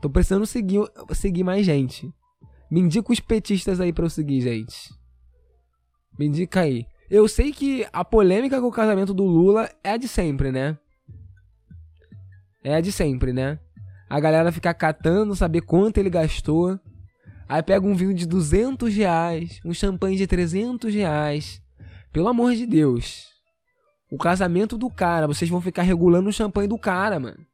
Tô 0.00 0.08
precisando 0.08 0.46
seguir, 0.46 0.80
seguir 1.12 1.42
mais 1.42 1.66
gente. 1.66 2.12
Me 2.70 2.80
indica 2.80 3.12
os 3.12 3.18
petistas 3.18 3.80
aí 3.80 3.92
pra 3.92 4.04
eu 4.04 4.10
seguir, 4.10 4.40
gente. 4.40 4.94
Me 6.18 6.26
indica 6.26 6.60
aí. 6.60 6.86
Eu 7.10 7.26
sei 7.26 7.52
que 7.52 7.86
a 7.92 8.04
polêmica 8.04 8.60
com 8.60 8.68
o 8.68 8.72
casamento 8.72 9.14
do 9.14 9.24
Lula 9.24 9.68
é 9.82 9.92
a 9.92 9.96
de 9.96 10.06
sempre, 10.06 10.52
né? 10.52 10.78
É 12.62 12.74
a 12.74 12.80
de 12.80 12.92
sempre, 12.92 13.32
né? 13.32 13.58
A 14.08 14.20
galera 14.20 14.52
fica 14.52 14.72
catando, 14.74 15.34
saber 15.34 15.62
quanto 15.62 15.98
ele 15.98 16.10
gastou. 16.10 16.78
Aí 17.48 17.62
pega 17.62 17.86
um 17.86 17.94
vinho 17.94 18.12
de 18.12 18.26
200 18.26 18.94
reais, 18.94 19.60
um 19.64 19.72
champanhe 19.72 20.16
de 20.16 20.26
300 20.26 20.94
reais. 20.94 21.62
Pelo 22.12 22.28
amor 22.28 22.54
de 22.54 22.66
Deus. 22.66 23.37
O 24.10 24.16
casamento 24.16 24.78
do 24.78 24.88
cara, 24.88 25.26
vocês 25.26 25.50
vão 25.50 25.60
ficar 25.60 25.82
regulando 25.82 26.28
o 26.28 26.32
champanhe 26.32 26.68
do 26.68 26.78
cara, 26.78 27.20
mano. 27.20 27.46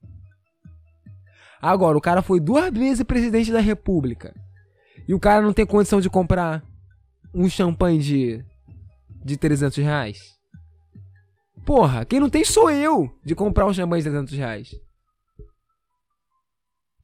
Agora, 1.61 1.97
o 1.97 2.01
cara 2.01 2.23
foi 2.23 2.39
duas 2.39 2.71
vezes 2.73 3.03
presidente 3.03 3.51
da 3.51 3.61
república. 3.61 4.35
E 5.09 5.15
o 5.15 5.21
cara 5.21 5.43
não 5.43 5.53
tem 5.53 5.67
condição 5.67 6.01
de 6.01 6.09
comprar 6.09 6.63
um 7.33 7.49
champanhe 7.49 7.99
de, 7.99 8.45
de 9.25 9.37
300 9.37 9.79
reais. 9.79 10.39
Porra, 11.65 12.05
quem 12.05 12.21
não 12.21 12.31
tem 12.31 12.45
sou 12.45 12.71
eu 12.71 13.19
de 13.25 13.35
comprar 13.35 13.67
um 13.67 13.73
champanhe 13.73 14.03
de 14.03 14.11
300 14.11 14.35
reais. 14.35 14.75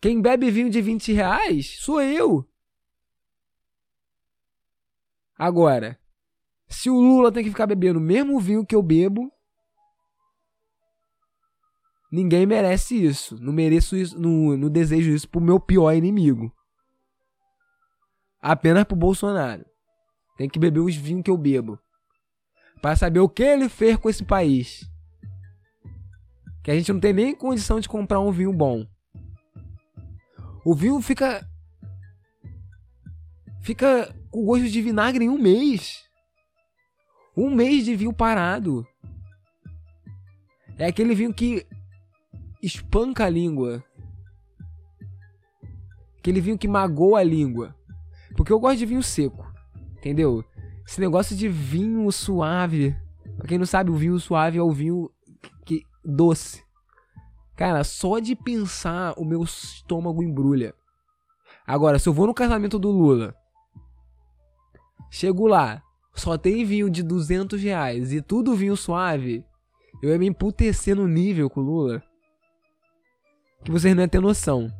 Quem 0.00 0.21
bebe 0.21 0.50
vinho 0.50 0.71
de 0.71 0.80
20 0.80 1.12
reais 1.12 1.76
sou 1.80 2.00
eu. 2.00 2.47
Agora, 5.38 5.99
se 6.69 6.88
o 6.88 7.00
Lula 7.00 7.33
tem 7.33 7.42
que 7.42 7.50
ficar 7.50 7.66
bebendo 7.66 7.99
o 7.99 8.02
mesmo 8.02 8.38
vinho 8.38 8.64
que 8.64 8.75
eu 8.75 8.83
bebo, 8.83 9.33
Ninguém 12.11 12.45
merece 12.45 12.95
isso. 12.97 13.37
Não 13.40 13.52
mereço 13.52 13.97
isso. 13.97 14.19
Não, 14.19 14.57
não 14.57 14.69
desejo 14.69 15.11
isso 15.11 15.29
pro 15.29 15.40
meu 15.40 15.61
pior 15.61 15.93
inimigo. 15.93 16.52
Apenas 18.40 18.85
pro 18.85 18.97
Bolsonaro. 18.97 19.64
Tem 20.37 20.49
que 20.49 20.59
beber 20.59 20.81
os 20.81 20.97
vinhos 20.97 21.23
que 21.23 21.31
eu 21.31 21.37
bebo. 21.37 21.79
Para 22.83 22.97
saber 22.97 23.21
o 23.21 23.29
que 23.29 23.43
ele 23.43 23.69
fez 23.69 23.97
com 23.97 24.09
esse 24.09 24.25
país. 24.25 24.90
Que 26.64 26.71
a 26.71 26.75
gente 26.75 26.93
não 26.93 26.99
tem 26.99 27.12
nem 27.12 27.35
condição 27.35 27.79
de 27.79 27.88
comprar 27.88 28.21
um 28.21 28.33
vinho 28.33 28.52
bom. 28.52 28.87
O 30.64 30.75
vinho 30.75 31.00
fica. 31.00 31.47
Fica 33.62 34.14
com 34.31 34.45
gosto 34.45 34.69
de 34.69 34.83
vinagre 34.83 35.25
em 35.25 35.29
um 35.29 35.38
mês. 35.38 36.05
Um 37.37 37.55
mês 37.55 37.85
de 37.85 37.95
vinho 37.95 38.12
parado. 38.12 38.87
É 40.79 40.87
aquele 40.87 41.14
vinho 41.14 41.33
que 41.33 41.67
espanca 42.62 43.25
a 43.25 43.31
língua. 43.31 43.83
Aquele 46.19 46.40
vinho 46.40 46.59
que 46.59 46.69
magoa 46.69 47.21
a 47.21 47.25
língua. 47.25 47.75
Porque 48.37 48.52
eu 48.52 48.61
gosto 48.61 48.79
de 48.79 48.87
vinho 48.87 49.02
seco. 49.02 49.50
Entendeu? 49.97 50.45
Esse 50.87 51.00
negócio 51.00 51.35
de 51.37 51.49
vinho 51.49 52.11
suave. 52.12 52.95
Pra 53.37 53.47
quem 53.47 53.59
não 53.59 53.67
sabe, 53.67 53.90
o 53.90 53.97
vinho 53.97 54.19
suave 54.19 54.59
é 54.59 54.62
o 54.62 54.71
vinho 54.71 55.11
que 55.64 55.85
doce. 56.05 56.62
Cara, 57.57 57.85
só 57.85 58.19
de 58.19 58.35
pensar 58.35 59.14
o 59.17 59.25
meu 59.25 59.43
estômago 59.43 60.23
embrulha. 60.23 60.75
Agora, 61.67 61.99
se 61.99 62.09
eu 62.09 62.12
vou 62.12 62.26
no 62.26 62.35
casamento 62.35 62.79
do 62.79 62.90
Lula, 62.90 63.35
chego 65.11 65.47
lá, 65.47 65.83
só 66.14 66.37
tem 66.37 66.64
vinho 66.64 66.90
de 66.90 67.02
200 67.02 67.62
reais 67.62 68.12
e 68.12 68.21
tudo 68.21 68.55
vinho 68.55 68.76
suave, 68.76 69.45
eu 70.02 70.11
ia 70.11 70.19
me 70.19 70.26
emputecer 70.26 70.97
no 70.97 71.07
nível 71.07 71.49
com 71.49 71.61
o 71.61 71.64
Lula 71.64 72.02
que 73.64 73.71
vocês 73.71 73.95
não 73.95 74.09
ter 74.09 74.21
noção 74.21 74.73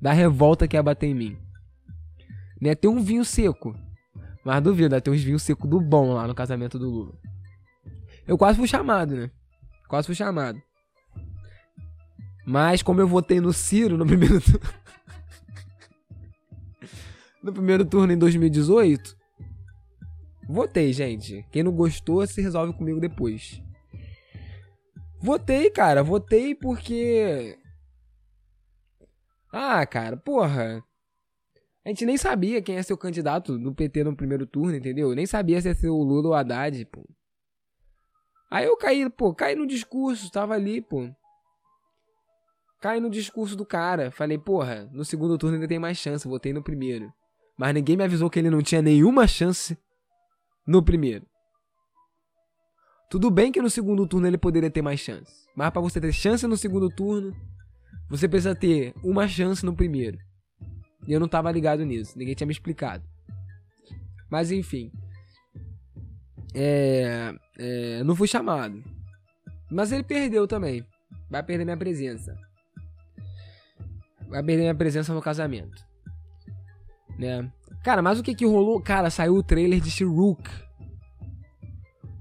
da 0.00 0.12
revolta 0.12 0.66
que 0.66 0.76
ia 0.76 0.82
bater 0.82 1.06
em 1.06 1.14
mim. 1.14 1.38
Não 2.60 2.68
ia 2.68 2.76
ter 2.76 2.88
um 2.88 3.00
vinho 3.00 3.24
seco. 3.24 3.76
Mas 4.44 4.62
duvido, 4.62 4.94
ia 4.94 5.00
ter 5.00 5.10
uns 5.10 5.22
vinhos 5.22 5.42
secos 5.42 5.68
do 5.68 5.80
bom 5.80 6.12
lá 6.12 6.26
no 6.26 6.34
casamento 6.34 6.78
do 6.78 6.90
Lula. 6.90 7.14
Eu 8.26 8.36
quase 8.36 8.58
fui 8.58 8.66
chamado, 8.66 9.14
né? 9.14 9.30
Quase 9.88 10.06
fui 10.06 10.14
chamado. 10.14 10.60
Mas 12.44 12.82
como 12.82 13.00
eu 13.00 13.06
votei 13.06 13.40
no 13.40 13.52
Ciro 13.52 13.96
no 13.96 14.04
primeiro 14.06 14.40
turno. 14.40 14.60
no 17.42 17.52
primeiro 17.52 17.84
turno 17.84 18.12
em 18.12 18.18
2018. 18.18 19.16
Votei, 20.48 20.92
gente. 20.92 21.46
Quem 21.50 21.62
não 21.62 21.72
gostou 21.72 22.26
se 22.26 22.42
resolve 22.42 22.72
comigo 22.72 22.98
depois. 22.98 23.62
Votei, 25.20 25.70
cara. 25.70 26.02
Votei 26.02 26.54
porque 26.54 27.58
ah, 29.52 29.84
cara, 29.86 30.16
porra. 30.16 30.82
A 31.84 31.88
gente 31.88 32.06
nem 32.06 32.16
sabia 32.16 32.62
quem 32.62 32.76
ia 32.76 32.82
ser 32.82 32.92
o 32.92 32.98
candidato 32.98 33.58
do 33.58 33.74
PT 33.74 34.04
no 34.04 34.16
primeiro 34.16 34.46
turno, 34.46 34.74
entendeu? 34.74 35.10
Eu 35.10 35.16
nem 35.16 35.26
sabia 35.26 35.60
se 35.60 35.68
ia 35.68 35.74
ser 35.74 35.88
o 35.88 36.02
Lula 36.02 36.28
ou 36.28 36.32
o 36.32 36.34
Haddad, 36.34 36.84
pô. 36.86 37.06
Aí 38.50 38.66
eu 38.66 38.76
caí, 38.76 39.08
pô, 39.10 39.34
caí 39.34 39.54
no 39.54 39.66
discurso, 39.66 40.30
tava 40.30 40.54
ali, 40.54 40.80
pô. 40.80 41.08
Caí 42.80 43.00
no 43.00 43.10
discurso 43.10 43.56
do 43.56 43.66
cara. 43.66 44.10
Falei, 44.10 44.38
porra, 44.38 44.88
no 44.92 45.04
segundo 45.04 45.36
turno 45.36 45.56
ainda 45.56 45.68
tem 45.68 45.78
mais 45.78 45.98
chance, 45.98 46.26
votei 46.26 46.52
no 46.52 46.62
primeiro. 46.62 47.12
Mas 47.58 47.74
ninguém 47.74 47.96
me 47.96 48.04
avisou 48.04 48.30
que 48.30 48.38
ele 48.38 48.50
não 48.50 48.62
tinha 48.62 48.82
nenhuma 48.82 49.26
chance 49.26 49.76
no 50.66 50.82
primeiro. 50.82 51.26
Tudo 53.10 53.30
bem 53.30 53.52
que 53.52 53.60
no 53.60 53.68
segundo 53.68 54.06
turno 54.06 54.26
ele 54.26 54.38
poderia 54.38 54.70
ter 54.70 54.82
mais 54.82 55.00
chance. 55.00 55.46
Mas 55.54 55.70
para 55.70 55.82
você 55.82 56.00
ter 56.00 56.12
chance 56.12 56.46
no 56.46 56.56
segundo 56.56 56.88
turno, 56.88 57.34
você 58.08 58.28
precisa 58.28 58.54
ter 58.54 58.94
uma 59.02 59.26
chance 59.26 59.64
no 59.64 59.74
primeiro. 59.74 60.18
E 61.06 61.12
eu 61.12 61.20
não 61.20 61.28
tava 61.28 61.50
ligado 61.50 61.84
nisso, 61.84 62.18
ninguém 62.18 62.34
tinha 62.34 62.46
me 62.46 62.52
explicado. 62.52 63.04
Mas 64.30 64.50
enfim. 64.50 64.90
É, 66.54 67.34
é, 67.58 68.04
não 68.04 68.14
fui 68.14 68.28
chamado. 68.28 68.82
Mas 69.70 69.90
ele 69.92 70.02
perdeu 70.02 70.46
também. 70.46 70.86
Vai 71.30 71.42
perder 71.42 71.64
minha 71.64 71.76
presença. 71.76 72.36
Vai 74.28 74.42
perder 74.42 74.62
minha 74.62 74.74
presença 74.74 75.12
no 75.12 75.20
casamento. 75.20 75.84
Né? 77.18 77.50
Cara, 77.82 78.00
mas 78.00 78.18
o 78.18 78.22
que 78.22 78.34
que 78.34 78.46
rolou? 78.46 78.80
Cara, 78.80 79.10
saiu 79.10 79.34
o 79.34 79.42
trailer 79.42 79.80
de 79.80 79.90
She-Hulk. 79.90 80.48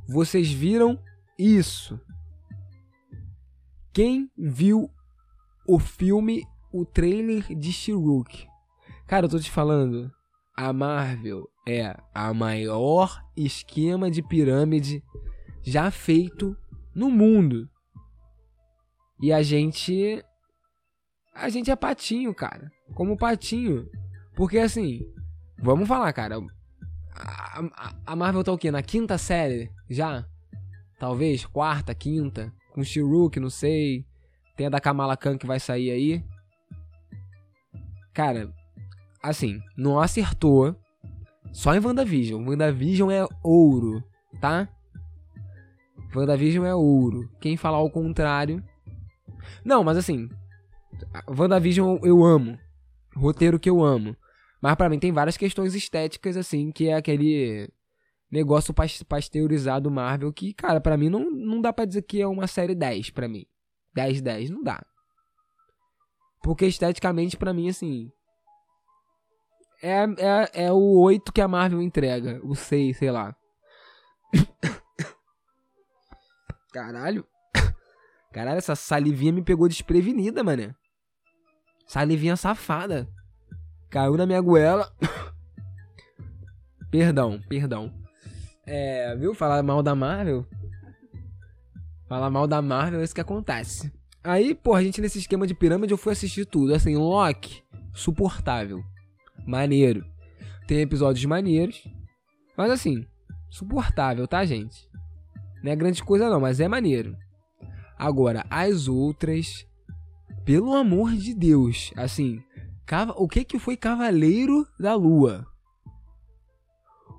Vocês 0.07 0.51
viram 0.51 1.00
isso? 1.38 2.00
Quem 3.93 4.29
viu 4.38 4.89
o 5.68 5.80
filme, 5.80 6.44
o 6.72 6.86
trailer 6.86 7.44
de 7.56 7.72
She-Hulk? 7.72 8.48
Cara, 9.08 9.25
eu 9.25 9.30
tô 9.30 9.39
te 9.39 9.51
falando, 9.51 10.12
a 10.56 10.72
Marvel 10.72 11.48
é 11.68 11.96
a 12.13 12.34
maior 12.34 13.24
esquema 13.36 14.10
de 14.10 14.22
pirâmide 14.22 15.03
já 15.63 15.91
feito 15.91 16.56
no 16.94 17.10
mundo. 17.10 17.70
E 19.22 19.32
a 19.32 19.41
gente. 19.44 20.24
A 21.34 21.48
gente 21.50 21.72
é 21.72 21.75
patinho, 21.75 22.34
cara. 22.34 22.72
Como 22.94 23.18
patinho. 23.18 23.88
Porque 24.36 24.58
assim. 24.58 25.01
Vamos 25.60 25.88
falar, 25.88 26.12
cara. 26.13 26.38
A, 28.06 28.15
Marvel 28.15 28.44
tá 28.44 28.51
o 28.51 28.58
quê? 28.58 28.72
Na 28.72 28.82
quinta 28.82 29.18
série? 29.18 29.70
Já? 29.89 30.25
Talvez? 31.00 31.46
Quarta, 31.46 31.94
quinta? 31.94 32.51
Com 32.74 32.84
She-Hulk, 32.84 33.39
não 33.39 33.50
sei. 33.50 34.06
Tem 34.62 34.68
a 34.68 34.70
da 34.70 34.80
Kamala 34.80 35.18
Khan 35.18 35.39
que 35.39 35.48
vai 35.48 35.60
sair 35.60 35.89
aí. 35.89 36.24
Cara, 38.13 38.53
assim, 39.24 39.60
não 39.75 40.00
acertou. 40.00 40.75
Só 41.51 41.74
em 41.74 41.80
WandaVision. 41.80 42.48
WandaVision 42.48 43.10
é 43.10 43.25
ouro, 43.44 44.03
tá? 44.39 44.70
WandaVision 46.15 46.63
é 46.63 46.75
ouro. 46.75 47.27
Quem 47.39 47.58
falar 47.58 47.82
o 47.82 47.89
contrário. 47.89 48.63
Não, 49.65 49.84
mas 49.84 49.98
assim. 49.98 50.30
WandaVision 51.27 51.98
eu 52.03 52.24
amo. 52.24 52.56
Roteiro 53.15 53.60
que 53.60 53.68
eu 53.68 53.84
amo. 53.84 54.15
Mas 54.62 54.75
para 54.75 54.89
mim 54.89 55.00
tem 55.00 55.12
várias 55.12 55.38
questões 55.38 55.74
estéticas, 55.74 56.38
assim, 56.38 56.72
que 56.72 56.88
é 56.88 56.94
aquele 56.94 57.68
negócio 58.32 58.75
pasteurizado 59.08 59.89
Marvel 59.89 60.32
que, 60.32 60.53
cara, 60.53 60.80
para 60.80 60.98
mim 60.98 61.10
não, 61.10 61.32
não 61.32 61.60
dá 61.60 61.74
pra 61.74 61.84
dizer 61.86 62.03
que 62.03 62.22
é 62.22 62.27
uma 62.27 62.46
série 62.46 62.75
10 62.75 63.10
para 63.10 63.27
mim. 63.27 63.48
10, 63.93 64.21
10, 64.21 64.50
não 64.50 64.63
dá. 64.63 64.81
Porque 66.41 66.65
esteticamente, 66.65 67.38
para 67.38 67.53
mim, 67.53 67.69
assim. 67.69 68.12
É, 69.81 70.03
é, 70.03 70.65
é 70.65 70.71
o 70.71 71.00
8 71.00 71.31
que 71.31 71.41
a 71.41 71.48
Marvel 71.48 71.81
entrega. 71.81 72.39
O 72.43 72.55
6, 72.55 72.98
sei 72.98 73.12
lá. 73.12 73.36
Caralho. 76.74 77.25
Caralho, 78.31 78.57
essa 78.57 78.75
salivinha 78.75 79.31
me 79.31 79.43
pegou 79.43 79.67
desprevenida, 79.67 80.43
mané. 80.43 80.74
Salivinha 81.86 82.36
safada. 82.36 83.07
Caiu 83.89 84.15
na 84.15 84.25
minha 84.25 84.41
goela. 84.41 84.91
perdão, 86.89 87.41
perdão. 87.50 87.93
É, 88.65 89.15
viu? 89.15 89.33
Falar 89.33 89.62
mal 89.62 89.83
da 89.83 89.93
Marvel. 89.93 90.48
Falar 92.12 92.30
mal 92.30 92.46
da 92.46 92.62
Marvel 92.62 93.00
é 93.00 93.06
isso 93.06 93.15
que 93.15 93.22
acontece. 93.22 93.89
Aí, 94.22 94.53
pô, 94.53 94.75
a 94.75 94.84
gente 94.84 95.00
nesse 95.00 95.18
esquema 95.18 95.48
de 95.48 95.53
pirâmide 95.53 95.94
eu 95.94 95.98
fui 95.98 96.12
assistir 96.12 96.46
tudo. 96.46 96.74
Assim, 96.75 96.98
Loki, 96.98 97.63
suportável. 97.94 98.84
Maneiro. 99.48 100.06
Tem 100.68 100.82
episódios 100.82 101.24
maneiros. 101.24 101.88
Mas 102.58 102.70
assim, 102.70 103.08
suportável, 103.50 104.27
tá, 104.27 104.44
gente? 104.44 104.89
Não 105.63 105.72
é 105.72 105.75
grande 105.77 106.03
coisa 106.03 106.30
não, 106.30 106.41
mas 106.41 106.60
é 106.60 106.68
maneiro. 106.68 107.15
Agora, 107.98 108.46
as 108.50 108.89
outras, 108.89 109.65
pelo 110.44 110.75
amor 110.75 111.13
de 111.13 111.34
Deus, 111.34 111.94
assim, 111.96 112.44
o 113.15 113.25
que 113.25 113.46
que 113.46 113.58
foi 113.58 113.77
Cavaleiro 113.77 114.68
da 114.77 114.94
Lua? 114.96 115.48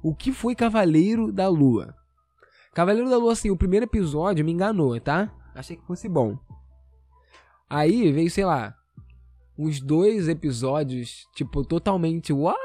O 0.03 0.15
que 0.15 0.33
foi 0.33 0.55
Cavaleiro 0.55 1.33
da 1.33 1.49
Lua? 1.49 1.97
Cavaleiro 2.75 3.11
da 3.11 3.19
Lua, 3.19 3.33
assim, 3.33 3.51
o 3.51 3.57
primeiro 3.57 3.85
episódio 3.85 4.45
me 4.45 4.53
enganou, 4.53 4.99
tá? 5.01 5.31
Achei 5.55 5.77
que 5.77 5.87
fosse 5.87 6.09
bom. 6.09 6.39
Aí 7.69 8.11
veio, 8.11 8.31
sei 8.31 8.45
lá, 8.45 8.75
uns 9.59 9.81
dois 9.81 10.29
episódios, 10.29 11.27
tipo, 11.35 11.65
totalmente. 11.65 12.33
What? 12.33 12.59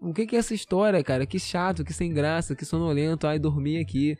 O 0.00 0.12
que, 0.12 0.26
que 0.26 0.36
é 0.36 0.38
essa 0.38 0.54
história, 0.54 1.02
cara? 1.04 1.26
Que 1.26 1.38
chato, 1.38 1.84
que 1.84 1.92
sem 1.92 2.12
graça, 2.12 2.54
que 2.54 2.64
sonolento. 2.64 3.26
Ai, 3.26 3.38
dormi 3.38 3.78
aqui. 3.78 4.16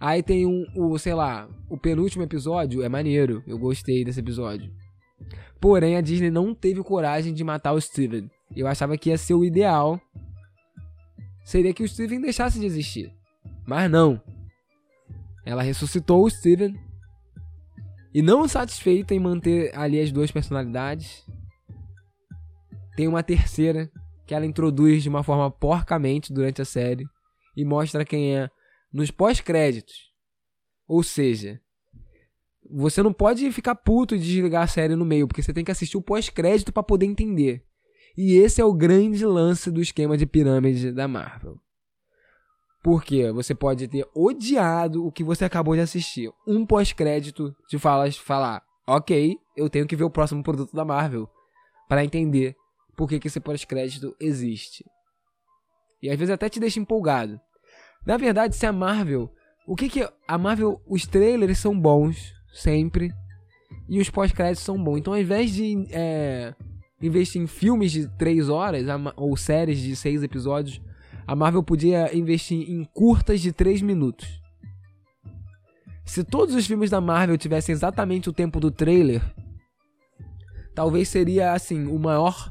Aí 0.00 0.22
tem 0.22 0.46
um, 0.46 0.64
o, 0.76 0.98
sei 0.98 1.14
lá, 1.14 1.48
o 1.68 1.76
penúltimo 1.76 2.22
episódio 2.22 2.82
é 2.82 2.88
maneiro. 2.88 3.42
Eu 3.46 3.58
gostei 3.58 4.04
desse 4.04 4.20
episódio. 4.20 4.72
Porém, 5.60 5.96
a 5.96 6.00
Disney 6.00 6.30
não 6.30 6.54
teve 6.54 6.82
coragem 6.82 7.34
de 7.34 7.42
matar 7.42 7.72
o 7.72 7.80
Steven. 7.80 8.30
Eu 8.54 8.66
achava 8.66 8.96
que 8.96 9.10
ia 9.10 9.18
ser 9.18 9.34
o 9.34 9.44
ideal. 9.44 10.00
Seria 11.48 11.72
que 11.72 11.82
o 11.82 11.88
Steven 11.88 12.20
deixasse 12.20 12.60
de 12.60 12.66
existir. 12.66 13.10
Mas 13.66 13.90
não. 13.90 14.20
Ela 15.46 15.62
ressuscitou 15.62 16.22
o 16.22 16.28
Steven. 16.28 16.78
E 18.12 18.20
não 18.20 18.46
satisfeita 18.46 19.14
em 19.14 19.18
manter 19.18 19.74
ali 19.74 19.98
as 19.98 20.12
duas 20.12 20.30
personalidades, 20.30 21.24
tem 22.94 23.08
uma 23.08 23.22
terceira 23.22 23.90
que 24.26 24.34
ela 24.34 24.44
introduz 24.44 25.02
de 25.02 25.08
uma 25.08 25.22
forma 25.22 25.50
porcamente 25.50 26.34
durante 26.34 26.60
a 26.60 26.66
série 26.66 27.06
e 27.56 27.64
mostra 27.64 28.04
quem 28.04 28.36
é 28.36 28.50
nos 28.92 29.10
pós-créditos. 29.10 30.12
Ou 30.86 31.02
seja, 31.02 31.58
você 32.70 33.02
não 33.02 33.12
pode 33.12 33.50
ficar 33.52 33.74
puto 33.74 34.14
e 34.14 34.18
desligar 34.18 34.64
a 34.64 34.66
série 34.66 34.94
no 34.94 35.06
meio, 35.06 35.26
porque 35.26 35.42
você 35.42 35.54
tem 35.54 35.64
que 35.64 35.70
assistir 35.70 35.96
o 35.96 36.02
pós-crédito 36.02 36.74
para 36.74 36.82
poder 36.82 37.06
entender. 37.06 37.64
E 38.20 38.36
esse 38.36 38.60
é 38.60 38.64
o 38.64 38.74
grande 38.74 39.24
lance 39.24 39.70
do 39.70 39.80
esquema 39.80 40.16
de 40.16 40.26
pirâmide 40.26 40.90
da 40.90 41.06
Marvel. 41.06 41.56
Porque 42.82 43.30
você 43.30 43.54
pode 43.54 43.86
ter 43.86 44.04
odiado 44.12 45.06
o 45.06 45.12
que 45.12 45.22
você 45.22 45.44
acabou 45.44 45.76
de 45.76 45.82
assistir. 45.82 46.28
Um 46.44 46.66
pós-crédito 46.66 47.54
te 47.68 47.78
fala, 47.78 48.10
falar, 48.10 48.60
ok, 48.88 49.36
eu 49.56 49.70
tenho 49.70 49.86
que 49.86 49.94
ver 49.94 50.02
o 50.02 50.10
próximo 50.10 50.42
produto 50.42 50.74
da 50.74 50.84
Marvel 50.84 51.30
para 51.88 52.04
entender 52.04 52.56
por 52.96 53.08
que, 53.08 53.20
que 53.20 53.28
esse 53.28 53.38
pós-crédito 53.38 54.12
existe. 54.18 54.84
E 56.02 56.10
às 56.10 56.18
vezes 56.18 56.34
até 56.34 56.48
te 56.48 56.58
deixa 56.58 56.80
empolgado. 56.80 57.40
Na 58.04 58.16
verdade, 58.16 58.56
se 58.56 58.66
a 58.66 58.72
Marvel. 58.72 59.32
O 59.64 59.76
que 59.76 59.88
que. 59.88 60.08
A 60.26 60.36
Marvel. 60.36 60.82
Os 60.88 61.06
trailers 61.06 61.58
são 61.58 61.78
bons, 61.78 62.34
sempre. 62.52 63.12
E 63.88 64.00
os 64.00 64.10
pós-créditos 64.10 64.64
são 64.64 64.82
bons. 64.82 64.98
Então, 64.98 65.12
ao 65.12 65.20
invés 65.20 65.52
de 65.52 65.86
é, 65.92 66.52
investir 67.00 67.40
em 67.40 67.46
filmes 67.46 67.92
de 67.92 68.08
3 68.16 68.48
horas, 68.48 68.86
ou 69.16 69.36
séries 69.36 69.78
de 69.78 69.94
6 69.94 70.22
episódios, 70.22 70.80
a 71.26 71.36
Marvel 71.36 71.62
podia 71.62 72.16
investir 72.16 72.70
em 72.70 72.84
curtas 72.84 73.40
de 73.40 73.52
3 73.52 73.82
minutos. 73.82 74.40
Se 76.04 76.24
todos 76.24 76.54
os 76.54 76.66
filmes 76.66 76.90
da 76.90 77.00
Marvel 77.00 77.36
tivessem 77.36 77.72
exatamente 77.72 78.30
o 78.30 78.32
tempo 78.32 78.58
do 78.58 78.70
trailer, 78.70 79.22
talvez 80.74 81.08
seria 81.08 81.52
assim 81.52 81.86
o 81.86 81.98
maior 81.98 82.50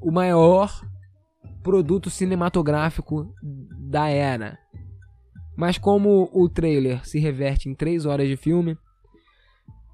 o 0.00 0.12
maior 0.12 0.86
produto 1.62 2.08
cinematográfico 2.08 3.34
da 3.42 4.08
era. 4.08 4.56
Mas 5.56 5.76
como 5.76 6.30
o 6.32 6.48
trailer 6.48 7.04
se 7.04 7.18
reverte 7.18 7.68
em 7.68 7.74
3 7.74 8.06
horas 8.06 8.28
de 8.28 8.36
filme, 8.36 8.78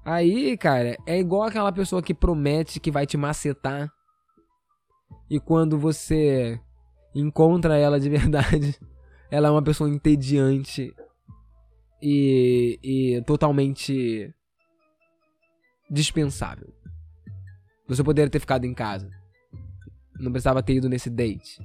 aí, 0.05 0.55
cara, 0.57 0.95
é 1.05 1.19
igual 1.19 1.43
aquela 1.43 1.71
pessoa 1.71 2.01
que 2.01 2.13
promete 2.13 2.79
que 2.79 2.91
vai 2.91 3.05
te 3.05 3.17
macetar 3.17 3.91
e 5.29 5.39
quando 5.39 5.77
você 5.77 6.59
encontra 7.13 7.77
ela 7.77 7.99
de 7.99 8.07
verdade, 8.09 8.79
ela 9.31 9.47
é 9.47 9.51
uma 9.51 9.63
pessoa 9.63 9.89
entediante 9.89 10.93
e, 12.01 12.79
e 12.83 13.21
totalmente 13.23 14.33
dispensável. 15.89 16.73
Você 17.87 18.03
poderia 18.03 18.29
ter 18.29 18.39
ficado 18.39 18.65
em 18.65 18.73
casa. 18.73 19.09
Não 20.19 20.31
precisava 20.31 20.63
ter 20.63 20.75
ido 20.75 20.89
nesse 20.89 21.09
date. 21.09 21.61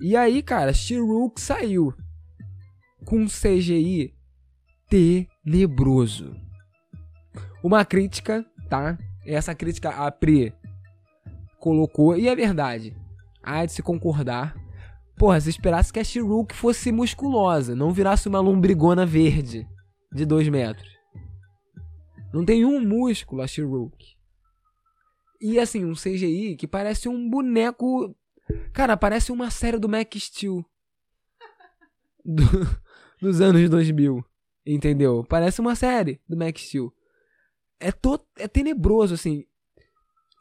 E 0.00 0.16
aí, 0.16 0.42
cara, 0.42 0.72
Shiruk 0.72 1.40
saiu 1.40 1.94
com 3.04 3.20
um 3.20 3.26
CGI 3.26 4.14
tenebroso. 4.88 6.34
Uma 7.64 7.82
crítica, 7.82 8.44
tá? 8.68 8.98
Essa 9.24 9.54
crítica 9.54 9.88
a 9.88 10.10
Pri 10.10 10.52
colocou, 11.58 12.14
e 12.14 12.28
é 12.28 12.36
verdade, 12.36 12.94
há 13.42 13.64
de 13.64 13.72
se 13.72 13.82
concordar. 13.82 14.54
Porra, 15.16 15.40
se 15.40 15.48
esperasse 15.48 15.90
que 15.90 15.98
a 15.98 16.04
Shiruk 16.04 16.54
fosse 16.54 16.92
musculosa, 16.92 17.74
não 17.74 17.90
virasse 17.90 18.28
uma 18.28 18.38
lombrigona 18.38 19.06
verde 19.06 19.66
de 20.12 20.26
2 20.26 20.50
metros. 20.50 20.86
Não 22.34 22.44
tem 22.44 22.66
um 22.66 22.86
músculo 22.86 23.40
a 23.40 23.46
Shiruk. 23.46 24.14
E 25.40 25.58
assim, 25.58 25.86
um 25.86 25.94
CGI 25.94 26.56
que 26.56 26.68
parece 26.68 27.08
um 27.08 27.30
boneco. 27.30 28.14
Cara, 28.74 28.94
parece 28.94 29.32
uma 29.32 29.50
série 29.50 29.78
do 29.78 29.88
Mac 29.88 30.14
Steel. 30.16 30.62
Do, 32.22 32.44
dos 33.22 33.40
anos 33.40 33.70
2000. 33.70 34.22
Entendeu? 34.66 35.24
Parece 35.26 35.62
uma 35.62 35.74
série 35.74 36.20
do 36.28 36.36
Max 36.36 36.60
Steel. 36.60 36.92
É, 37.84 37.92
to 37.92 38.18
é 38.38 38.48
tenebroso, 38.48 39.12
assim. 39.12 39.44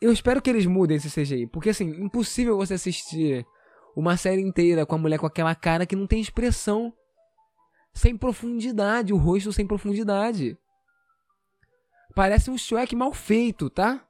Eu 0.01 0.13
espero 0.13 0.41
que 0.41 0.49
eles 0.49 0.65
mudem 0.65 0.95
esse 0.95 1.09
CGI. 1.09 1.45
Porque, 1.47 1.69
assim, 1.69 1.89
impossível 2.01 2.55
você 2.55 2.75
assistir 2.75 3.45
uma 3.97 4.15
série 4.15 4.41
inteira 4.41 4.85
com 4.85 4.95
a 4.95 4.97
mulher 4.97 5.19
com 5.19 5.25
aquela 5.25 5.53
cara 5.53 5.85
que 5.85 5.95
não 5.95 6.07
tem 6.07 6.21
expressão. 6.21 6.93
Sem 7.93 8.17
profundidade, 8.17 9.13
o 9.13 9.17
rosto 9.17 9.51
sem 9.51 9.67
profundidade. 9.67 10.57
Parece 12.15 12.49
um 12.49 12.57
Shrek 12.57 12.95
mal 12.95 13.13
feito, 13.13 13.69
tá? 13.69 14.07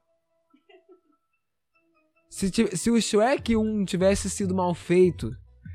Se, 2.30 2.50
se 2.76 2.90
o 2.90 3.00
Shrek 3.00 3.56
1 3.56 3.84
tivesse 3.84 4.30
sido 4.30 4.54
mal 4.54 4.74
feito, 4.74 5.30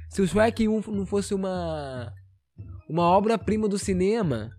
se 0.09 0.21
o 0.21 0.27
Shrek 0.27 0.67
1 0.67 0.81
não 0.91 1.05
fosse 1.05 1.33
uma 1.33 2.13
uma 2.89 3.03
obra-prima 3.03 3.67
do 3.67 3.77
cinema, 3.77 4.49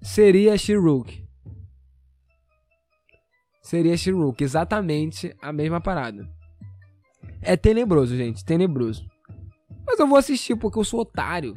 seria 0.00 0.56
She-Hulk. 0.56 1.28
Seria 3.62 3.96
She-Hulk, 3.96 4.42
exatamente 4.42 5.34
a 5.40 5.52
mesma 5.52 5.80
parada. 5.80 6.28
É 7.42 7.56
tenebroso, 7.56 8.16
gente, 8.16 8.44
tenebroso. 8.44 9.04
Mas 9.86 9.98
eu 9.98 10.06
vou 10.06 10.18
assistir 10.18 10.56
porque 10.56 10.78
eu 10.78 10.84
sou 10.84 11.00
otário. 11.00 11.54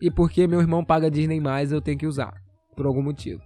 E 0.00 0.10
porque 0.10 0.46
meu 0.46 0.60
irmão 0.60 0.84
paga 0.84 1.10
Disney 1.10 1.40
mais, 1.40 1.72
eu 1.72 1.80
tenho 1.80 1.98
que 1.98 2.06
usar. 2.06 2.42
Por 2.76 2.86
algum 2.86 3.02
motivo. 3.02 3.42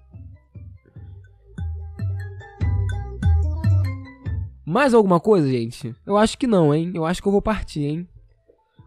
Mais 4.67 4.95
alguma 4.95 5.21
coisa, 5.21 5.49
gente? 5.49 5.95
Eu 6.07 6.17
acho 6.17 6.39
que 6.39 6.47
não, 6.47 6.75
hein? 6.75 6.93
Eu 6.95 7.05
acho 7.05 7.21
que 7.21 7.29
eu 7.29 7.33
vou 7.33 7.43
partir, 7.43 7.85
hein? 7.85 8.09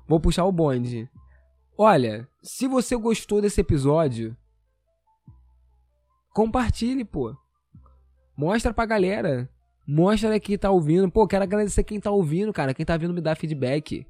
Vou 0.07 0.19
puxar 0.19 0.45
o 0.45 0.51
bonde. 0.51 1.07
Olha, 1.77 2.27
se 2.41 2.67
você 2.67 2.95
gostou 2.95 3.41
desse 3.41 3.61
episódio, 3.61 4.35
compartilhe, 6.37 7.03
pô. 7.03 7.35
Mostra 8.37 8.71
pra 8.71 8.85
galera. 8.85 9.49
Mostra 9.87 10.39
quem 10.39 10.55
tá 10.55 10.69
ouvindo. 10.69 11.09
Pô, 11.09 11.25
quero 11.25 11.43
agradecer 11.43 11.83
quem 11.83 11.99
tá 11.99 12.11
ouvindo, 12.11 12.53
cara. 12.53 12.75
Quem 12.75 12.85
tá 12.85 12.95
vindo 12.95 13.11
me 13.11 13.21
dar 13.21 13.35
feedback. 13.35 14.05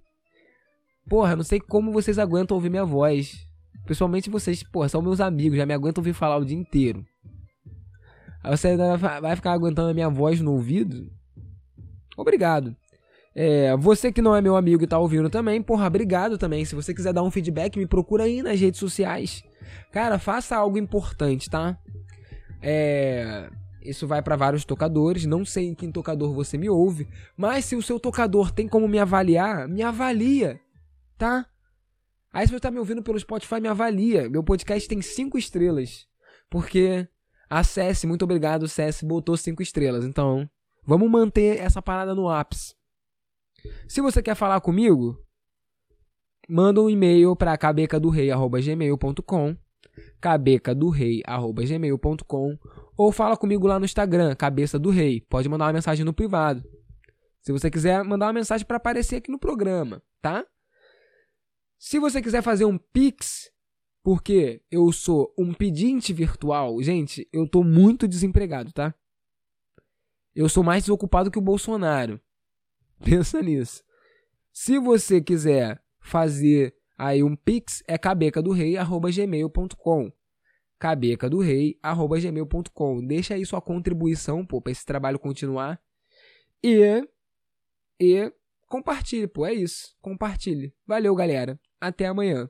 Porra, 1.07 1.37
não 1.37 1.43
sei 1.43 1.61
como 1.61 1.93
vocês 1.93 2.19
aguentam 2.19 2.57
ouvir 2.57 2.69
minha 2.69 2.83
voz. 2.83 3.47
Principalmente 3.85 4.29
vocês, 4.29 4.61
porra, 4.61 4.89
são 4.89 5.01
meus 5.01 5.21
amigos, 5.21 5.57
já 5.57 5.65
me 5.65 5.73
aguentam 5.73 6.01
ouvir 6.01 6.11
falar 6.11 6.35
o 6.35 6.43
dia 6.43 6.57
inteiro. 6.57 7.05
Aí 8.43 8.57
você 8.57 8.75
vai 8.75 9.33
ficar 9.37 9.53
aguentando 9.53 9.91
a 9.91 9.93
minha 9.93 10.09
voz 10.09 10.41
no 10.41 10.51
ouvido? 10.51 11.09
Obrigado. 12.17 12.75
É, 13.33 13.77
você 13.77 14.11
que 14.11 14.21
não 14.21 14.35
é 14.35 14.41
meu 14.41 14.57
amigo 14.57 14.83
e 14.83 14.87
tá 14.87 14.99
ouvindo 14.99 15.29
também, 15.29 15.61
porra, 15.61 15.87
obrigado 15.87 16.37
também. 16.37 16.65
Se 16.65 16.75
você 16.75 16.93
quiser 16.93 17.13
dar 17.13 17.23
um 17.23 17.31
feedback, 17.31 17.77
me 17.77 17.87
procura 17.87 18.25
aí 18.25 18.43
nas 18.43 18.59
redes 18.59 18.81
sociais. 18.81 19.41
Cara, 19.93 20.19
faça 20.19 20.57
algo 20.57 20.77
importante, 20.77 21.49
tá? 21.49 21.79
É, 22.61 23.49
isso 23.81 24.07
vai 24.07 24.21
para 24.21 24.35
vários 24.35 24.65
tocadores. 24.65 25.25
Não 25.25 25.45
sei 25.45 25.67
em 25.67 25.75
que 25.75 25.91
tocador 25.91 26.33
você 26.33 26.57
me 26.57 26.69
ouve, 26.69 27.07
mas 27.35 27.65
se 27.65 27.75
o 27.75 27.81
seu 27.81 27.99
tocador 27.99 28.51
tem 28.51 28.67
como 28.67 28.87
me 28.87 28.99
avaliar, 28.99 29.67
me 29.67 29.81
avalia, 29.81 30.59
tá? 31.17 31.47
Aí 32.31 32.45
se 32.45 32.53
você 32.53 32.59
tá 32.59 32.69
me 32.69 32.79
ouvindo 32.79 33.01
pelo 33.01 33.19
Spotify, 33.19 33.59
me 33.59 33.67
avalia. 33.67 34.29
Meu 34.29 34.43
podcast 34.43 34.87
tem 34.87 35.01
5 35.01 35.37
estrelas. 35.37 36.05
Porque 36.49 37.07
acesse, 37.49 38.05
muito 38.05 38.23
obrigado, 38.23 38.67
CS 38.67 39.03
botou 39.03 39.35
5 39.35 39.61
estrelas. 39.63 40.05
Então, 40.05 40.47
vamos 40.85 41.09
manter 41.09 41.59
essa 41.59 41.81
parada 41.81 42.13
no 42.13 42.29
ápice. 42.29 42.75
Se 43.87 44.01
você 44.01 44.21
quer 44.21 44.35
falar 44.35 44.61
comigo, 44.61 45.19
manda 46.47 46.81
um 46.81 46.89
e-mail 46.89 47.35
para 47.35 47.57
cabecadorei@gmail.com, 47.57 49.57
cabecadorei@gmail.com 50.19 52.57
ou 52.97 53.11
fala 53.11 53.37
comigo 53.37 53.67
lá 53.67 53.79
no 53.79 53.85
Instagram, 53.85 54.35
cabeça 54.35 54.79
do 54.79 54.89
rei. 54.89 55.21
Pode 55.21 55.47
mandar 55.47 55.65
uma 55.65 55.73
mensagem 55.73 56.03
no 56.03 56.13
privado. 56.13 56.63
Se 57.41 57.51
você 57.51 57.69
quiser 57.69 58.03
mandar 58.03 58.27
uma 58.27 58.33
mensagem 58.33 58.65
para 58.65 58.77
aparecer 58.77 59.17
aqui 59.17 59.31
no 59.31 59.39
programa, 59.39 60.01
tá? 60.21 60.45
Se 61.77 61.99
você 61.99 62.21
quiser 62.21 62.41
fazer 62.41 62.65
um 62.65 62.77
Pix, 62.77 63.51
porque 64.03 64.61
eu 64.71 64.91
sou 64.91 65.33
um 65.37 65.53
pedinte 65.53 66.11
virtual, 66.11 66.81
gente, 66.81 67.27
eu 67.31 67.47
tô 67.47 67.63
muito 67.63 68.07
desempregado, 68.07 68.73
tá? 68.73 68.93
Eu 70.33 70.47
sou 70.47 70.63
mais 70.63 70.83
desocupado 70.83 71.31
que 71.31 71.39
o 71.39 71.41
Bolsonaro. 71.41 72.19
Pensa 73.03 73.41
nisso. 73.41 73.83
Se 74.51 74.79
você 74.79 75.21
quiser 75.21 75.81
fazer 75.99 76.75
aí 76.97 77.23
um 77.23 77.35
pix, 77.35 77.83
é 77.87 77.97
cabecadorei@gmail.com. 77.97 80.11
cabecadorei@gmail.com. 80.79 83.05
Deixa 83.05 83.33
aí 83.35 83.45
sua 83.45 83.61
contribuição, 83.61 84.45
pô, 84.45 84.61
para 84.61 84.71
esse 84.71 84.85
trabalho 84.85 85.19
continuar. 85.19 85.79
E 86.63 87.03
e 87.99 88.31
compartilhe, 88.67 89.27
pô, 89.27 89.45
é 89.45 89.53
isso. 89.53 89.95
Compartilhe. 90.01 90.73
Valeu, 90.85 91.15
galera. 91.15 91.59
Até 91.79 92.05
amanhã. 92.05 92.49